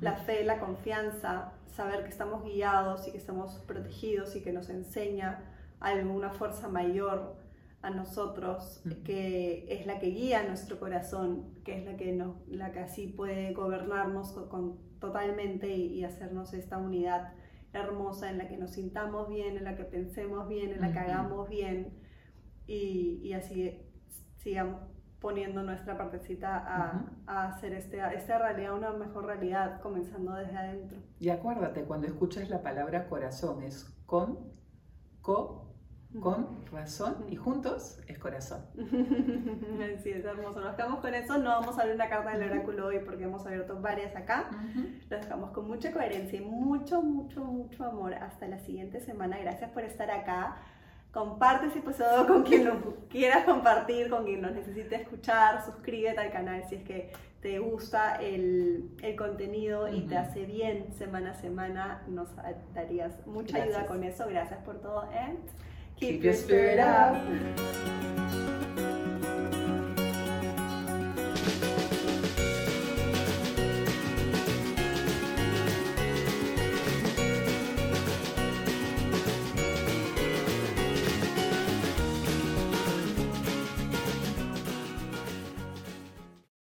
La 0.00 0.14
fe, 0.14 0.44
la 0.44 0.58
confianza, 0.60 1.52
saber 1.76 2.04
que 2.04 2.08
estamos 2.08 2.42
guiados 2.42 3.06
y 3.06 3.12
que 3.12 3.18
estamos 3.18 3.52
protegidos 3.66 4.34
y 4.34 4.40
que 4.40 4.52
nos 4.52 4.70
enseña 4.70 5.44
alguna 5.78 6.30
fuerza 6.30 6.68
mayor 6.68 7.36
a 7.80 7.90
nosotros, 7.90 8.82
que 9.04 9.66
es 9.68 9.86
la 9.86 10.00
que 10.00 10.08
guía 10.08 10.42
nuestro 10.42 10.80
corazón, 10.80 11.54
que 11.64 11.78
es 11.78 11.84
la 11.84 11.96
que, 11.96 12.12
nos, 12.12 12.36
la 12.48 12.72
que 12.72 12.80
así 12.80 13.06
puede 13.06 13.52
gobernarnos 13.52 14.32
con, 14.32 14.78
totalmente 14.98 15.68
y, 15.68 15.94
y 15.94 16.04
hacernos 16.04 16.54
esta 16.54 16.78
unidad 16.78 17.32
hermosa 17.72 18.30
en 18.30 18.38
la 18.38 18.48
que 18.48 18.56
nos 18.56 18.72
sintamos 18.72 19.28
bien, 19.28 19.56
en 19.56 19.64
la 19.64 19.76
que 19.76 19.84
pensemos 19.84 20.48
bien, 20.48 20.72
en 20.72 20.80
la 20.80 20.92
que 20.92 20.98
hagamos 20.98 21.48
bien 21.48 21.92
y, 22.66 23.20
y 23.22 23.32
así 23.32 23.80
sigamos 24.38 24.82
poniendo 25.20 25.62
nuestra 25.62 25.96
partecita 25.96 26.58
a, 26.58 27.04
a, 27.26 27.48
hacer 27.48 27.72
este, 27.74 27.98
esta 28.14 28.38
realidad 28.38 28.74
una 28.74 28.92
mejor 28.92 29.26
realidad, 29.26 29.80
comenzando 29.80 30.32
desde 30.34 30.56
adentro. 30.56 30.98
Y 31.18 31.30
acuérdate, 31.30 31.84
cuando 31.84 32.06
escuchas 32.06 32.48
la 32.50 32.62
palabra 32.62 33.08
corazón 33.08 33.62
es 33.64 33.84
con, 34.06 34.38
co, 35.20 35.67
con 36.20 36.66
razón 36.70 37.26
y 37.28 37.36
juntos 37.36 37.98
es 38.06 38.18
corazón. 38.18 38.64
Sí, 40.02 40.10
es 40.10 40.24
hermoso. 40.24 40.60
Nos 40.60 40.74
quedamos 40.76 41.00
con 41.00 41.14
eso. 41.14 41.38
No 41.38 41.50
vamos 41.50 41.78
a 41.78 41.84
ver 41.84 41.94
una 41.94 42.08
carta 42.08 42.36
del 42.36 42.50
oráculo 42.50 42.86
hoy 42.86 43.00
porque 43.04 43.24
hemos 43.24 43.44
abierto 43.46 43.80
varias 43.80 44.14
acá. 44.14 44.50
Los 45.08 45.20
dejamos 45.20 45.50
con 45.50 45.66
mucha 45.66 45.92
coherencia 45.92 46.40
y 46.40 46.44
mucho, 46.44 47.02
mucho, 47.02 47.44
mucho 47.44 47.84
amor. 47.84 48.14
Hasta 48.14 48.46
la 48.46 48.58
siguiente 48.58 49.00
semana. 49.00 49.38
Gracias 49.38 49.70
por 49.70 49.82
estar 49.82 50.10
acá. 50.10 50.56
Comparte 51.12 51.66
este 51.66 51.78
episodio 51.80 52.26
con 52.26 52.42
quien 52.42 52.66
lo 52.66 53.08
quieras 53.08 53.44
compartir, 53.44 54.08
con 54.10 54.24
quien 54.24 54.40
nos 54.40 54.52
necesite 54.52 54.96
escuchar. 54.96 55.64
Suscríbete 55.64 56.20
al 56.20 56.30
canal 56.30 56.62
si 56.68 56.76
es 56.76 56.84
que 56.84 57.12
te 57.40 57.58
gusta 57.58 58.16
el, 58.16 58.90
el 59.02 59.16
contenido 59.16 59.88
y 59.88 60.02
te 60.02 60.16
hace 60.16 60.44
bien 60.44 60.92
semana 60.92 61.32
a 61.32 61.34
semana. 61.34 62.02
Nos 62.08 62.28
darías 62.74 63.26
mucha 63.26 63.62
ayuda 63.62 63.86
con 63.86 64.04
eso. 64.04 64.26
Gracias 64.28 64.60
por 64.64 64.80
todo. 64.80 65.08
And 65.12 65.38
Keep 66.00 66.22
your 66.22 66.34
spirit 66.34 66.78
up. 66.78 67.16